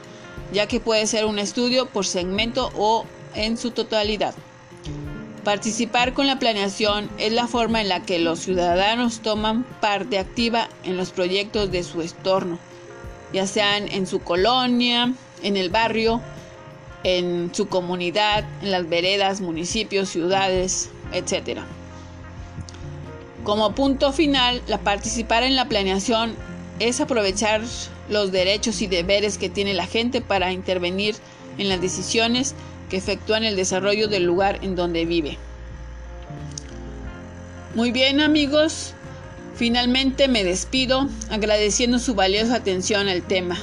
ya 0.51 0.67
que 0.67 0.79
puede 0.79 1.05
ser 1.05 1.25
un 1.25 1.37
estudio 1.37 1.87
por 1.89 2.07
segmento 2.07 2.71
o 2.75 3.05
en 3.35 3.55
su 3.55 3.69
totalidad. 3.69 4.33
Participar 5.43 6.13
con 6.13 6.25
la 6.25 6.39
planeación 6.39 7.07
es 7.19 7.31
la 7.31 7.45
forma 7.45 7.81
en 7.81 7.89
la 7.89 8.01
que 8.01 8.17
los 8.17 8.39
ciudadanos 8.39 9.19
toman 9.19 9.63
parte 9.79 10.17
activa 10.17 10.69
en 10.83 10.97
los 10.97 11.11
proyectos 11.11 11.71
de 11.71 11.83
su 11.83 12.01
entorno, 12.01 12.57
ya 13.31 13.45
sean 13.45 13.89
en 13.89 14.07
su 14.07 14.21
colonia, 14.21 15.13
en 15.43 15.55
el 15.55 15.69
barrio, 15.69 16.19
en 17.05 17.53
su 17.53 17.67
comunidad, 17.67 18.45
en 18.63 18.71
las 18.71 18.89
veredas, 18.89 19.39
municipios, 19.39 20.09
ciudades, 20.09 20.89
etc. 21.13 21.59
Como 23.43 23.75
punto 23.75 24.11
final, 24.11 24.63
la 24.65 24.79
participar 24.79 25.43
en 25.43 25.55
la 25.55 25.69
planeación 25.69 26.33
es 26.79 26.99
aprovechar 27.01 27.61
los 28.09 28.31
derechos 28.31 28.81
y 28.81 28.87
deberes 28.87 29.37
que 29.37 29.49
tiene 29.49 29.75
la 29.75 29.85
gente 29.85 30.19
para 30.19 30.51
intervenir 30.51 31.15
en 31.59 31.69
las 31.69 31.79
decisiones 31.79 32.55
que 32.89 32.97
efectúan 32.97 33.43
el 33.43 33.55
desarrollo 33.55 34.07
del 34.07 34.23
lugar 34.23 34.57
en 34.63 34.75
donde 34.75 35.05
vive. 35.05 35.37
Muy 37.75 37.91
bien 37.91 38.19
amigos, 38.19 38.95
finalmente 39.53 40.27
me 40.27 40.43
despido 40.43 41.07
agradeciendo 41.29 41.99
su 41.99 42.15
valiosa 42.15 42.55
atención 42.55 43.09
al 43.09 43.21
tema. 43.21 43.59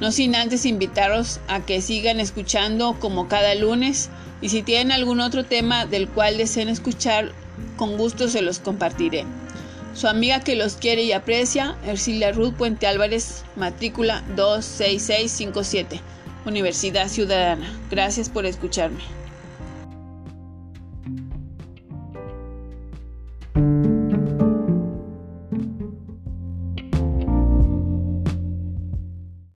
No 0.00 0.10
sin 0.10 0.34
antes 0.34 0.66
invitaros 0.66 1.40
a 1.48 1.64
que 1.64 1.80
sigan 1.80 2.20
escuchando 2.20 2.98
como 2.98 3.28
cada 3.28 3.54
lunes 3.54 4.10
y 4.40 4.48
si 4.48 4.62
tienen 4.62 4.92
algún 4.92 5.20
otro 5.20 5.44
tema 5.44 5.86
del 5.86 6.08
cual 6.08 6.36
deseen 6.36 6.68
escuchar, 6.68 7.32
con 7.76 7.96
gusto 7.96 8.28
se 8.28 8.42
los 8.42 8.58
compartiré. 8.58 9.24
Su 9.94 10.08
amiga 10.08 10.40
que 10.40 10.56
los 10.56 10.74
quiere 10.74 11.04
y 11.04 11.12
aprecia, 11.12 11.76
Ercilia 11.86 12.32
Ruth 12.32 12.54
Puente 12.54 12.88
Álvarez, 12.88 13.44
matrícula 13.54 14.24
26657. 14.34 16.00
Universidad 16.46 17.08
Ciudadana. 17.08 17.72
Gracias 17.90 18.28
por 18.28 18.44
escucharme. 18.44 19.23